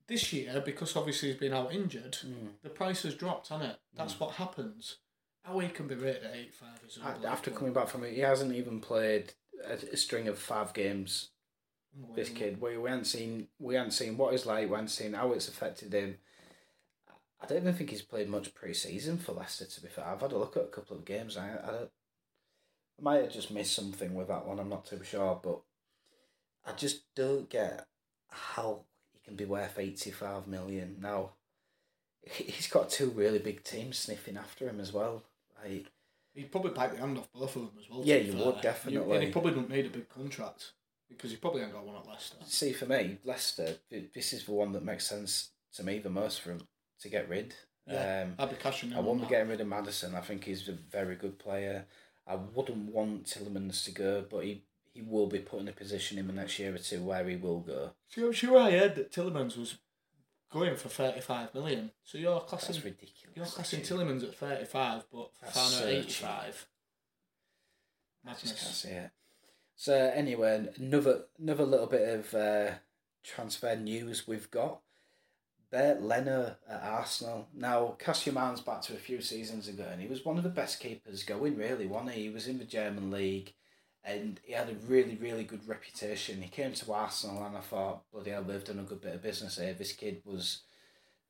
This 0.08 0.34
year, 0.34 0.62
because 0.66 0.96
obviously 0.96 1.30
he's 1.30 1.40
been 1.40 1.54
out 1.54 1.72
injured, 1.74 2.16
Hmm. 2.16 2.48
the 2.64 2.70
price 2.70 3.04
has 3.04 3.14
dropped, 3.16 3.50
hasn't 3.50 3.70
it? 3.72 3.80
That's 3.96 4.20
what 4.20 4.32
happens. 4.36 4.98
How 5.46 5.60
he 5.60 5.68
can 5.68 5.88
be 5.88 5.96
rated 5.96 6.24
at 6.24 6.36
eighty 6.36 6.50
five 6.50 6.80
is 6.88 7.00
After 7.26 7.52
coming 7.52 7.74
back 7.74 7.88
from 7.88 8.04
it, 8.04 8.14
he 8.14 8.22
hasn't 8.22 8.56
even 8.56 8.80
played 8.80 9.34
a, 9.64 9.74
a 9.74 9.98
string 9.98 10.28
of 10.28 10.40
five 10.40 10.74
games. 10.74 11.30
This 12.14 12.30
kid, 12.30 12.60
we, 12.60 12.78
we 12.78 12.90
haven't 12.90 13.06
seen 13.06 13.48
we 13.60 13.76
haven't 13.76 13.92
seen 13.92 14.18
what 14.18 14.32
he's 14.32 14.46
like. 14.46 14.68
We 14.68 14.74
haven't 14.74 14.90
seen 14.90 15.14
how 15.14 15.32
it's 15.32 15.48
affected 15.48 15.94
him. 15.94 16.18
I 17.42 17.46
don't 17.46 17.60
even 17.60 17.74
think 17.74 17.92
he's 17.92 18.02
played 18.02 18.28
much 18.28 18.54
pre-season 18.56 19.18
for 19.18 19.34
Leicester. 19.34 19.66
To 19.66 19.82
be 19.82 19.88
fair, 19.88 20.06
I've 20.06 20.22
had 20.22 20.32
a 20.32 20.38
look 20.38 20.58
at 20.58 20.64
a 20.64 20.68
couple 20.68 20.98
of 20.98 21.06
games. 21.06 21.38
I 21.38 21.52
I, 21.52 21.72
don't, 21.72 21.92
I 23.00 23.02
might 23.02 23.22
have 23.22 23.32
just 23.32 23.52
missed 23.52 23.76
something 23.76 24.16
with 24.16 24.28
that 24.30 24.46
one. 24.46 24.60
I'm 24.60 24.70
not 24.70 24.86
too 24.86 25.04
sure, 25.04 25.40
but 25.42 25.62
I 26.66 26.72
just 26.74 27.04
don't 27.16 27.50
get 27.50 27.86
how 28.30 28.86
he 29.14 29.20
can 29.20 29.36
be 29.36 29.46
worth 29.46 29.78
eighty 29.78 30.12
five 30.12 30.48
million 30.48 30.98
now. 31.00 31.32
He's 32.32 32.68
got 32.68 32.90
two 32.90 33.12
really 33.12 33.40
big 33.40 33.64
teams 33.64 34.00
sniffing 34.00 34.38
after 34.38 34.68
him 34.68 34.80
as 34.80 34.92
well. 34.92 35.24
Like, 35.68 35.86
He'd 36.34 36.52
probably 36.52 36.72
bite 36.72 36.92
the 36.92 36.98
hand 36.98 37.18
off 37.18 37.32
both 37.32 37.56
of 37.56 37.62
them 37.62 37.72
as 37.80 37.90
well. 37.90 38.02
Yeah, 38.04 38.18
you 38.18 38.34
fair. 38.34 38.46
would, 38.46 38.62
definitely. 38.62 39.16
and 39.16 39.24
he 39.24 39.32
probably 39.32 39.54
don't 39.54 39.70
need 39.70 39.86
a 39.86 39.90
big 39.90 40.10
contract 40.10 40.74
because 41.10 41.32
he 41.32 41.38
probably 41.38 41.62
ain't 41.62 41.72
got 41.72 41.86
one 41.86 41.96
at 41.96 42.06
Leicester. 42.06 42.36
See, 42.46 42.74
for 42.74 42.86
me, 42.88 43.20
Leicester, 43.24 43.76
this 43.90 44.34
is 44.34 44.44
the 44.44 44.52
one 44.52 44.74
that 44.74 44.84
makes 44.84 45.06
sense 45.08 45.52
to 45.76 45.84
me 45.84 46.00
the 46.00 46.10
most 46.10 46.42
for 46.42 46.52
him 46.52 46.62
to 47.00 47.10
get 47.10 47.30
rid. 47.30 47.56
Yeah, 47.88 48.24
Um, 48.24 48.36
I'd 48.38 48.50
be 48.50 48.56
cashing 48.58 48.92
in 48.92 48.98
I 48.98 49.00
won't 49.00 49.20
be 49.20 49.26
that. 49.26 49.30
getting 49.30 49.48
rid 49.48 49.62
of 49.62 49.68
Maddison. 49.68 50.14
I 50.14 50.20
think 50.22 50.44
he's 50.44 50.68
a 50.68 50.74
very 50.74 51.16
good 51.16 51.40
player. 51.40 51.86
I 52.28 52.36
wouldn't 52.36 52.92
want 52.92 53.26
Tielemans 53.28 53.86
to 53.86 53.92
go, 53.92 54.26
but 54.30 54.44
he, 54.44 54.64
he 54.94 55.04
will 55.04 55.28
be 55.28 55.40
put 55.40 55.62
in 55.62 55.68
a 55.70 55.72
position 55.72 56.18
in 56.18 56.28
the 56.28 56.34
next 56.34 56.60
year 56.60 56.76
or 56.76 56.80
two 56.80 57.02
where 57.02 57.26
he 57.30 57.38
will 57.38 57.60
go. 57.62 57.92
See, 58.10 58.24
I'm 58.26 58.34
sure 58.34 58.58
I 58.58 58.72
heard 58.72 58.96
that 58.96 59.12
Tielemans 59.14 59.56
was 59.58 59.78
going 60.52 60.76
for 60.76 60.90
35 60.90 61.54
million. 61.54 61.92
So 62.04 62.18
you're 62.18 62.44
That's 62.50 62.68
ridiculous. 62.84 63.14
you're 63.36 63.46
classing. 63.46 63.82
Tielemans 63.82 64.24
at 64.24 64.36
35, 64.36 65.06
but 65.12 65.30
Fofana 65.44 65.82
at 65.82 66.04
cheap. 66.04 66.06
85. 66.06 66.68
I 68.28 68.32
just 68.34 68.58
can't 68.58 68.74
see 68.74 68.90
it. 68.90 69.12
So 69.76 69.94
anyway, 69.94 70.68
another 70.78 71.26
another 71.40 71.66
little 71.66 71.88
bit 71.88 72.08
of 72.08 72.34
uh, 72.34 72.72
transfer 73.24 73.76
news 73.76 74.28
we've 74.28 74.50
got. 74.50 74.80
Bert 75.72 76.02
Leno 76.02 76.56
at 76.70 76.84
Arsenal. 76.84 77.50
Now, 77.54 77.98
Cassiuman's 78.00 78.62
back 78.62 78.82
to 78.84 78.94
a 78.94 78.98
few 78.98 79.20
seasons 79.20 79.68
ago, 79.68 79.86
and 79.92 80.00
he 80.02 80.08
was 80.08 80.24
one 80.24 80.38
of 80.38 80.44
the 80.44 80.50
best 80.50 80.80
keepers 80.80 81.24
going, 81.24 81.58
really, 81.58 81.86
wasn't 81.88 82.12
he? 82.12 82.24
He 82.24 82.30
was 82.30 82.48
in 82.48 82.60
the 82.60 82.64
German 82.64 83.12
league, 83.12 83.54
and 84.06 84.40
he 84.44 84.54
had 84.54 84.70
a 84.70 84.76
really, 84.88 85.16
really 85.16 85.44
good 85.44 85.68
reputation. 85.68 86.42
He 86.42 86.50
came 86.50 86.74
to 86.74 86.94
Arsenal, 86.94 87.44
and 87.44 87.58
I 87.58 87.62
thought, 87.62 88.04
bloody 88.12 88.32
hell, 88.32 88.44
they've 88.44 88.64
done 88.64 88.80
a 88.80 88.84
good 88.84 89.02
bit 89.02 89.16
of 89.16 89.24
business 89.24 89.58
here. 89.58 89.74
This 89.74 89.94
kid 89.94 90.22
was 90.24 90.62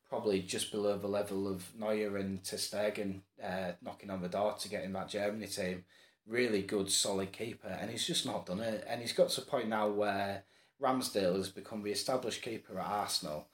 probably 0.10 0.42
just 0.42 0.72
below 0.72 0.98
the 0.98 1.08
level 1.08 1.48
of 1.48 1.76
Neuer 1.80 2.18
and 2.18 2.44
Ter 2.44 2.58
Stegen, 2.58 3.22
uh, 3.44 3.72
knocking 3.82 4.10
on 4.10 4.22
the 4.22 4.30
door 4.30 4.56
to 4.60 4.70
get 4.70 4.84
in 4.84 4.94
that 4.94 5.10
Germany 5.10 5.48
team 5.48 5.86
really 6.28 6.62
good, 6.62 6.92
solid 6.92 7.32
keeper, 7.32 7.68
and 7.68 7.90
he's 7.90 8.06
just 8.06 8.26
not 8.26 8.46
done 8.46 8.60
it. 8.60 8.86
And 8.88 9.02
he's 9.02 9.14
got 9.14 9.30
to 9.30 9.42
a 9.42 9.46
point 9.46 9.70
now 9.70 9.90
where 9.90 10.44
Ramsdale 10.82 11.36
has 11.36 11.50
become 11.50 11.84
the 11.84 11.92
established 11.92 12.42
keeper 12.42 12.80
at 12.80 12.86
Arsenal, 12.86 13.48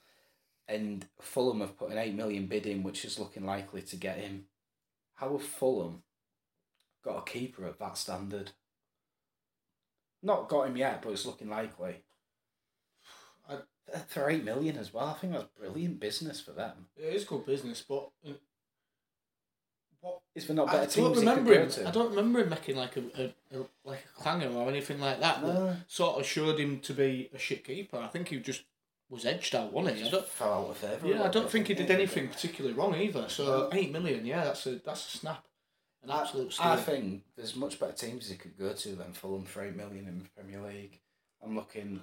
and 0.68 1.06
Fulham 1.20 1.60
have 1.60 1.76
put 1.76 1.90
an 1.90 1.98
eight 1.98 2.14
million 2.14 2.46
bid 2.46 2.66
in, 2.66 2.82
which 2.82 3.04
is 3.04 3.18
looking 3.18 3.44
likely 3.44 3.82
to 3.82 3.96
get 3.96 4.18
him. 4.18 4.46
How 5.14 5.32
have 5.32 5.42
Fulham 5.42 6.02
got 7.04 7.18
a 7.18 7.30
keeper 7.30 7.66
at 7.66 7.78
that 7.78 7.98
standard? 7.98 8.52
Not 10.22 10.48
got 10.48 10.68
him 10.68 10.76
yet, 10.76 11.02
but 11.02 11.10
it's 11.12 11.26
looking 11.26 11.48
likely. 11.50 11.96
I- 13.48 13.58
For 14.08 14.30
eight 14.30 14.44
million 14.44 14.76
as 14.76 14.94
well, 14.94 15.06
I 15.06 15.14
think 15.14 15.32
that's 15.32 15.44
brilliant 15.58 15.98
business 16.00 16.40
for 16.40 16.52
them. 16.52 16.86
It 16.96 17.14
is 17.14 17.24
good 17.24 17.44
business, 17.44 17.82
but 17.86 18.08
uh, 18.26 18.32
what 20.00 20.20
Is 20.34 20.46
there 20.46 20.56
not 20.56 20.68
I 20.68 20.72
better 20.72 21.00
don't 21.00 21.14
teams 21.14 21.20
he 21.20 21.26
could 21.26 21.28
remember 21.28 21.54
go 21.54 21.62
him. 21.62 21.70
to? 21.70 21.88
I 21.88 21.90
don't 21.90 22.10
remember 22.10 22.40
him 22.40 22.48
making 22.50 22.76
like 22.76 22.96
a, 22.96 23.00
a, 23.22 23.58
a 23.58 23.64
like 23.84 24.04
a 24.16 24.20
clanger 24.20 24.48
or 24.50 24.68
anything 24.68 25.00
like 25.00 25.20
that. 25.20 25.42
No. 25.42 25.76
sort 25.88 26.18
of 26.20 26.26
showed 26.26 26.58
him 26.58 26.80
to 26.80 26.94
be 26.94 27.28
a 27.34 27.38
shit 27.38 27.64
keeper. 27.64 27.98
I 27.98 28.06
think 28.08 28.28
he 28.28 28.38
just 28.38 28.62
was 29.10 29.26
edged 29.26 29.54
out, 29.54 29.72
wasn't 29.72 29.98
he? 29.98 30.06
I 30.06 30.10
don't, 30.10 30.26
fell 30.26 30.52
out 30.64 30.70
of 30.70 30.76
favour. 30.78 31.06
a 31.06 31.08
yeah, 31.08 31.14
I 31.14 31.18
little 31.18 31.32
don't 31.32 31.42
bit, 31.44 31.52
think 31.52 31.66
he 31.68 31.74
didn't 31.74 31.90
anything 31.90 32.28
particularly 32.28 32.74
wrong 32.76 32.94
either. 32.94 33.28
So 33.28 33.68
eight 33.72 33.92
million, 33.92 34.24
yeah, 34.24 34.44
that's 34.44 34.66
a 34.66 34.76
that's 34.76 35.14
a 35.14 35.18
snap, 35.18 35.44
an 36.02 36.10
I- 36.10 36.20
absolute 36.20 36.56
I, 36.60 36.76
steal. 36.76 36.84
think 36.84 37.22
there's 37.36 37.56
much 37.56 37.78
better 37.78 37.92
teams 37.92 38.28
he 38.28 38.36
could 38.36 38.58
go 38.58 38.72
to 38.72 38.88
than 38.94 39.12
Fulham 39.12 39.44
for 39.44 39.62
eight 39.62 39.76
million 39.76 40.06
in 40.06 40.18
the 40.18 40.28
Premier 40.36 40.60
League. 40.68 40.98
I'm 41.44 41.56
looking, 41.56 42.00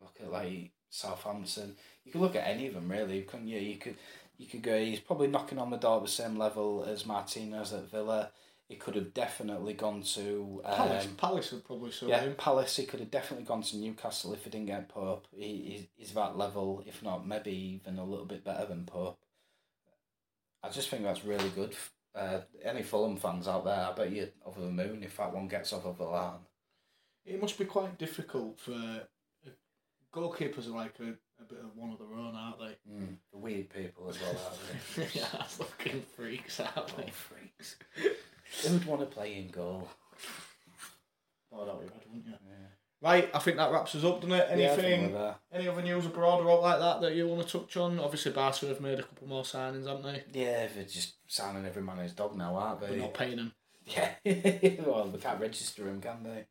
look 0.00 0.16
at 0.20 0.30
like 0.30 0.70
Southampton. 0.90 1.76
You 2.04 2.12
could 2.12 2.20
look 2.20 2.36
at 2.36 2.46
any 2.46 2.66
of 2.66 2.74
them 2.74 2.90
really, 2.90 3.22
couldn't 3.22 3.48
you? 3.48 3.58
You 3.58 3.76
could, 3.76 3.96
you 4.38 4.46
could 4.46 4.62
go. 4.62 4.78
He's 4.78 5.00
probably 5.00 5.28
knocking 5.28 5.58
on 5.58 5.70
the 5.70 5.76
door 5.76 5.98
at 5.98 6.02
the 6.02 6.08
same 6.08 6.36
level 6.36 6.84
as 6.88 7.06
Martinez 7.06 7.72
at 7.72 7.90
Villa. 7.90 8.30
He 8.68 8.76
could 8.76 8.94
have 8.94 9.12
definitely 9.12 9.74
gone 9.74 10.02
to 10.14 10.62
um, 10.64 10.74
Palace, 10.74 11.08
Palace 11.18 11.52
would 11.52 11.64
probably 11.66 11.90
sell 11.92 12.08
yeah, 12.08 12.20
him. 12.22 12.34
Palace. 12.34 12.76
He 12.76 12.86
could 12.86 13.00
have 13.00 13.10
definitely 13.10 13.44
gone 13.44 13.62
to 13.62 13.76
Newcastle 13.76 14.32
if 14.32 14.44
he 14.44 14.50
didn't 14.50 14.66
get 14.66 14.88
Pope. 14.88 15.26
He, 15.36 15.46
he 15.46 15.88
he's 15.96 16.12
that 16.12 16.38
level, 16.38 16.82
if 16.86 17.02
not 17.02 17.26
maybe 17.26 17.52
even 17.84 17.98
a 17.98 18.04
little 18.04 18.24
bit 18.24 18.42
better 18.42 18.64
than 18.64 18.86
Pope. 18.86 19.18
I 20.62 20.70
just 20.70 20.88
think 20.88 21.02
that's 21.02 21.26
really 21.26 21.50
good. 21.50 21.76
Uh, 22.14 22.40
any 22.64 22.82
Fulham 22.82 23.16
fans 23.16 23.48
out 23.48 23.64
there, 23.64 23.88
I 23.90 23.92
bet 23.92 24.12
you're 24.12 24.28
over 24.46 24.60
the 24.60 24.70
moon 24.70 25.02
if 25.02 25.16
that 25.16 25.34
one 25.34 25.48
gets 25.48 25.72
off 25.72 25.84
of 25.84 25.98
the 25.98 26.04
line. 26.04 26.38
It 27.26 27.40
must 27.40 27.58
be 27.58 27.64
quite 27.64 27.98
difficult 27.98 28.60
for 28.60 28.72
uh, 28.72 29.00
goalkeepers 30.14 30.68
are 30.68 30.76
like 30.76 30.94
a, 31.00 31.14
a 31.42 31.44
bit 31.48 31.58
of 31.58 31.76
one 31.76 31.90
of 31.90 31.98
their 31.98 32.16
own, 32.16 32.34
aren't 32.34 32.58
they? 32.60 32.92
Mm, 32.92 33.16
the 33.32 33.38
weird 33.38 33.68
people 33.70 34.08
as 34.08 34.20
well, 34.20 34.40
aren't 34.46 35.12
they? 35.12 35.18
yeah, 35.20 35.42
fucking 35.42 36.02
freaks, 36.16 36.60
aren't 36.60 36.96
they? 36.96 37.10
freaks. 37.10 37.76
Who 38.62 38.74
would 38.74 38.84
want 38.84 39.00
to 39.00 39.06
play 39.06 39.36
in 39.36 39.48
goal? 39.48 39.88
Oh, 41.52 41.64
that 41.66 41.76
would 41.76 41.86
be 41.86 41.92
bad, 41.92 42.02
wouldn't 42.06 42.26
you? 42.26 42.32
Yeah. 42.32 42.66
Right, 43.04 43.28
I 43.34 43.38
think 43.38 43.58
that 43.58 43.70
wraps 43.70 43.94
us 43.94 44.02
up, 44.02 44.22
doesn't 44.22 44.34
it? 44.34 44.58
Yeah, 44.58 44.70
Anything, 44.70 45.12
we're 45.12 45.34
any 45.52 45.68
other 45.68 45.82
news 45.82 46.06
abroad 46.06 46.40
or 46.40 46.50
out 46.50 46.62
like 46.62 46.78
that 46.78 47.00
that 47.02 47.14
you 47.14 47.28
want 47.28 47.46
to 47.46 47.58
touch 47.58 47.76
on? 47.76 48.00
Obviously, 48.00 48.32
Barca 48.32 48.66
have 48.66 48.80
made 48.80 48.98
a 48.98 49.02
couple 49.02 49.28
more 49.28 49.42
signings, 49.42 49.86
haven't 49.86 50.04
they? 50.04 50.24
Yeah, 50.32 50.68
they're 50.74 50.84
just 50.84 51.16
signing 51.26 51.66
every 51.66 51.82
man 51.82 51.98
his 51.98 52.12
dog 52.12 52.34
now, 52.34 52.56
aren't 52.56 52.80
They're 52.80 52.96
not 52.96 53.12
paying 53.12 53.36
them. 53.36 53.52
Yeah. 53.84 54.08
well, 54.86 55.10
they 55.12 55.18
can't 55.18 55.38
register 55.38 55.86
him, 55.86 56.00
can 56.00 56.22
they? 56.22 56.46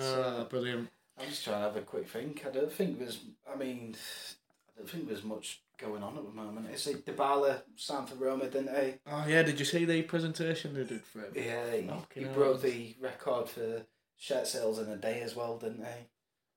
Uh, 0.00 0.44
brilliant. 0.44 0.88
I'm 1.18 1.26
just 1.26 1.42
trying 1.42 1.56
to 1.56 1.62
have 1.62 1.76
a 1.76 1.80
quick 1.80 2.08
think. 2.08 2.44
I 2.46 2.50
don't 2.50 2.72
think 2.72 3.00
there's. 3.00 3.18
I 3.52 3.56
mean, 3.56 3.96
I 3.96 4.78
don't 4.78 4.88
think 4.88 5.08
there's 5.08 5.24
much 5.24 5.60
going 5.76 6.04
on 6.04 6.16
at 6.16 6.24
the 6.24 6.30
moment. 6.30 6.70
Is 6.72 6.86
it 6.86 7.04
Dybala 7.04 7.62
signed 7.74 8.08
for 8.08 8.14
Roma, 8.14 8.44
didn't 8.46 8.76
he? 8.76 8.92
Oh 9.10 9.24
yeah, 9.26 9.42
did 9.42 9.58
you 9.58 9.64
see 9.64 9.84
the 9.84 10.02
presentation 10.02 10.72
they 10.72 10.84
did 10.84 11.02
for 11.02 11.22
him? 11.22 11.32
Yeah, 11.34 11.72
he, 11.72 12.20
he 12.20 12.26
broke 12.26 12.62
the 12.62 12.94
record 13.00 13.48
for 13.48 13.82
shirt 14.20 14.46
sales 14.46 14.78
in 14.78 14.88
a 14.88 14.96
day 14.96 15.20
as 15.22 15.34
well, 15.34 15.58
didn't 15.58 15.82
he? 15.84 16.06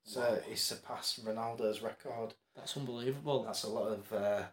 So 0.03 0.19
Wow. 0.19 0.37
he 0.47 0.55
surpassed 0.55 1.25
Ronaldo's 1.25 1.81
record. 1.81 2.33
That's 2.55 2.75
unbelievable. 2.77 3.43
That's 3.43 3.63
a 3.63 3.69
lot 3.69 3.87
of. 3.93 4.11
Uh, 4.13 4.43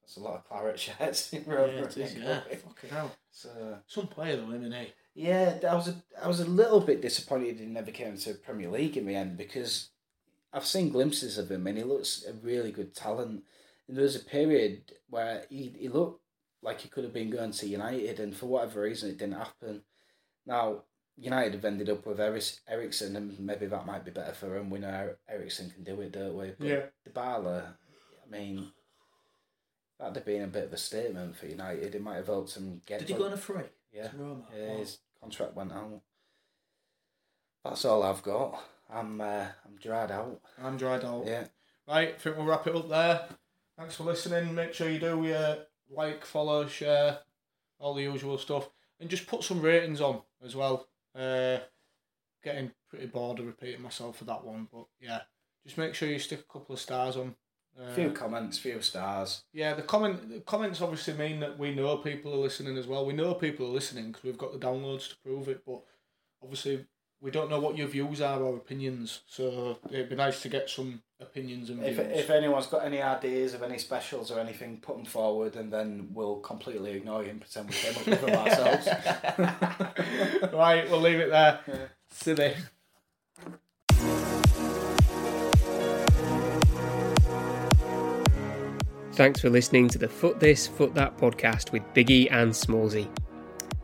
that's 0.00 0.16
a 0.16 0.20
lot 0.20 0.36
of 0.36 0.44
claret 0.48 0.78
shirts 0.86 1.32
yeah, 1.32 1.40
it 1.40 1.96
is, 1.96 2.14
yeah. 2.16 2.40
Fucking 2.50 2.90
hell. 2.90 3.14
So 3.30 3.78
Some 3.86 4.06
player 4.08 4.36
though, 4.36 4.50
and 4.50 4.72
he. 4.74 4.92
yeah, 5.14 5.58
I 5.68 5.74
was 5.74 5.88
a, 5.88 5.94
I 6.22 6.28
was 6.28 6.40
a 6.40 6.44
little 6.44 6.80
bit 6.80 7.02
disappointed 7.02 7.58
he 7.60 7.66
never 7.66 7.90
came 7.90 8.16
to 8.16 8.34
Premier 8.34 8.68
League 8.70 8.96
in 8.96 9.06
the 9.06 9.14
end 9.14 9.36
because 9.36 9.90
I've 10.52 10.66
seen 10.66 10.90
glimpses 10.90 11.38
of 11.38 11.50
him 11.50 11.66
and 11.66 11.78
he 11.78 11.84
looks 11.84 12.24
a 12.28 12.32
really 12.32 12.72
good 12.72 12.94
talent. 12.94 13.44
And 13.88 13.96
there 13.96 14.02
was 14.04 14.16
a 14.16 14.20
period 14.24 14.92
where 15.08 15.44
he, 15.50 15.72
he 15.78 15.88
looked 15.88 16.20
like 16.62 16.80
he 16.80 16.88
could 16.88 17.04
have 17.04 17.12
been 17.12 17.30
going 17.30 17.50
to 17.52 17.66
United, 17.68 18.20
and 18.20 18.34
for 18.36 18.46
whatever 18.46 18.82
reason, 18.82 19.10
it 19.10 19.18
didn't 19.18 19.38
happen. 19.38 19.82
Now 20.46 20.82
United 21.16 21.54
have 21.54 21.64
ended 21.64 21.90
up 21.90 22.06
with 22.06 22.20
Eriksen, 22.20 23.16
and 23.16 23.38
maybe 23.38 23.66
that 23.66 23.86
might 23.86 24.04
be 24.04 24.10
better 24.10 24.32
for 24.32 24.56
him. 24.56 24.70
We 24.70 24.78
know 24.78 25.14
Eriksen 25.28 25.70
can 25.70 25.84
do 25.84 26.00
it, 26.00 26.12
don't 26.12 26.36
we? 26.36 26.52
But 26.58 26.66
Yeah. 26.66 26.82
Dybala, 27.08 27.74
I 28.24 28.30
mean, 28.30 28.72
that'd 29.98 30.16
have 30.16 30.24
been 30.24 30.42
a 30.42 30.46
bit 30.48 30.64
of 30.64 30.72
a 30.72 30.78
statement 30.78 31.36
for 31.36 31.46
United. 31.46 31.94
It 31.94 32.02
might 32.02 32.16
have 32.16 32.26
helped 32.26 32.56
him 32.56 32.80
get. 32.86 33.00
Did 33.00 33.08
he 33.08 33.14
go 33.14 33.26
on 33.26 33.32
a 33.32 33.36
free? 33.36 33.64
Yeah. 33.92 34.10
Yeah, 34.56 34.76
his 34.76 34.98
contract 35.20 35.54
went 35.54 35.72
out. 35.72 36.00
That's 37.64 37.84
all 37.84 38.02
I've 38.02 38.22
got. 38.22 38.62
I'm 38.90 39.20
uh, 39.20 39.46
I'm 39.64 39.76
dried 39.80 40.10
out. 40.10 40.40
I'm 40.62 40.76
dried 40.76 41.04
out. 41.04 41.24
Yeah. 41.26 41.46
Right, 41.86 42.14
I 42.14 42.18
think 42.18 42.36
we'll 42.36 42.46
wrap 42.46 42.66
it 42.66 42.76
up 42.76 42.88
there. 42.88 43.28
Thanks 43.78 43.96
for 43.96 44.04
listening. 44.04 44.54
Make 44.54 44.72
sure 44.72 44.88
you 44.88 44.98
do 44.98 45.22
your 45.24 45.58
like, 45.90 46.24
follow, 46.24 46.66
share, 46.66 47.18
all 47.78 47.94
the 47.94 48.02
usual 48.02 48.38
stuff, 48.38 48.68
and 49.00 49.10
just 49.10 49.26
put 49.26 49.42
some 49.42 49.60
ratings 49.60 50.00
on 50.00 50.22
as 50.44 50.56
well. 50.56 50.86
Uh, 51.14 51.58
getting 52.42 52.72
pretty 52.88 53.06
bored 53.06 53.38
of 53.38 53.46
repeating 53.46 53.82
myself 53.82 54.18
for 54.18 54.24
that 54.24 54.44
one, 54.44 54.68
but 54.72 54.86
yeah, 55.00 55.20
just 55.64 55.78
make 55.78 55.94
sure 55.94 56.08
you 56.08 56.18
stick 56.18 56.40
a 56.40 56.52
couple 56.52 56.74
of 56.74 56.80
stars 56.80 57.16
on. 57.16 57.34
Uh, 57.80 57.92
few 57.94 58.10
comments, 58.10 58.58
few 58.58 58.82
stars. 58.82 59.44
Yeah, 59.52 59.74
the 59.74 59.82
comment 59.82 60.28
the 60.28 60.40
comments 60.40 60.82
obviously 60.82 61.14
mean 61.14 61.40
that 61.40 61.58
we 61.58 61.74
know 61.74 61.96
people 61.96 62.34
are 62.34 62.38
listening 62.38 62.76
as 62.76 62.86
well. 62.86 63.06
We 63.06 63.14
know 63.14 63.34
people 63.34 63.66
are 63.66 63.70
listening 63.70 64.08
because 64.08 64.24
we've 64.24 64.38
got 64.38 64.52
the 64.52 64.66
downloads 64.66 65.08
to 65.10 65.16
prove 65.24 65.48
it, 65.48 65.64
but 65.64 65.82
obviously 66.42 66.84
we 67.22 67.30
don't 67.30 67.48
know 67.48 67.60
what 67.60 67.78
your 67.78 67.86
views 67.86 68.20
are 68.20 68.40
or 68.40 68.56
opinions. 68.56 69.20
So 69.28 69.78
it'd 69.88 70.10
be 70.10 70.16
nice 70.16 70.42
to 70.42 70.48
get 70.48 70.68
some 70.68 71.02
opinions 71.20 71.70
and 71.70 71.78
views. 71.78 71.96
If, 71.96 72.10
if 72.10 72.30
anyone's 72.30 72.66
got 72.66 72.84
any 72.84 73.00
ideas 73.00 73.54
of 73.54 73.62
any 73.62 73.78
specials 73.78 74.32
or 74.32 74.40
anything, 74.40 74.80
put 74.80 74.96
them 74.96 75.06
forward, 75.06 75.54
and 75.54 75.72
then 75.72 76.08
we'll 76.12 76.40
completely 76.40 76.90
ignore 76.90 77.22
you 77.22 77.30
and 77.30 77.40
pretend 77.40 77.68
we 77.68 77.74
came 77.74 77.96
up 77.96 78.06
with 78.06 78.20
them 78.20 78.34
ourselves. 78.34 78.88
right, 80.52 80.90
we'll 80.90 81.00
leave 81.00 81.20
it 81.20 81.30
there. 81.30 81.60
Yeah. 81.68 81.74
Silly. 82.10 82.54
Thanks 89.12 89.40
for 89.40 89.50
listening 89.50 89.88
to 89.90 89.98
the 89.98 90.08
Foot 90.08 90.40
This, 90.40 90.66
Foot 90.66 90.94
That 90.94 91.16
podcast 91.18 91.70
with 91.70 91.82
Biggie 91.94 92.26
and 92.32 92.50
Smallsy. 92.50 93.08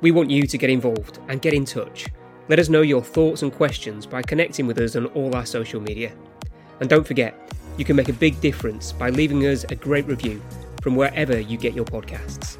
We 0.00 0.10
want 0.10 0.30
you 0.30 0.46
to 0.46 0.58
get 0.58 0.70
involved 0.70 1.20
and 1.28 1.40
get 1.40 1.52
in 1.54 1.64
touch. 1.64 2.06
Let 2.48 2.58
us 2.58 2.70
know 2.70 2.80
your 2.80 3.02
thoughts 3.02 3.42
and 3.42 3.52
questions 3.52 4.06
by 4.06 4.22
connecting 4.22 4.66
with 4.66 4.78
us 4.78 4.96
on 4.96 5.06
all 5.06 5.36
our 5.36 5.44
social 5.44 5.80
media. 5.80 6.12
And 6.80 6.88
don't 6.88 7.06
forget, 7.06 7.34
you 7.76 7.84
can 7.84 7.94
make 7.94 8.08
a 8.08 8.14
big 8.14 8.40
difference 8.40 8.90
by 8.90 9.10
leaving 9.10 9.46
us 9.46 9.64
a 9.64 9.74
great 9.74 10.06
review 10.06 10.40
from 10.82 10.96
wherever 10.96 11.38
you 11.38 11.58
get 11.58 11.74
your 11.74 11.84
podcasts. 11.84 12.56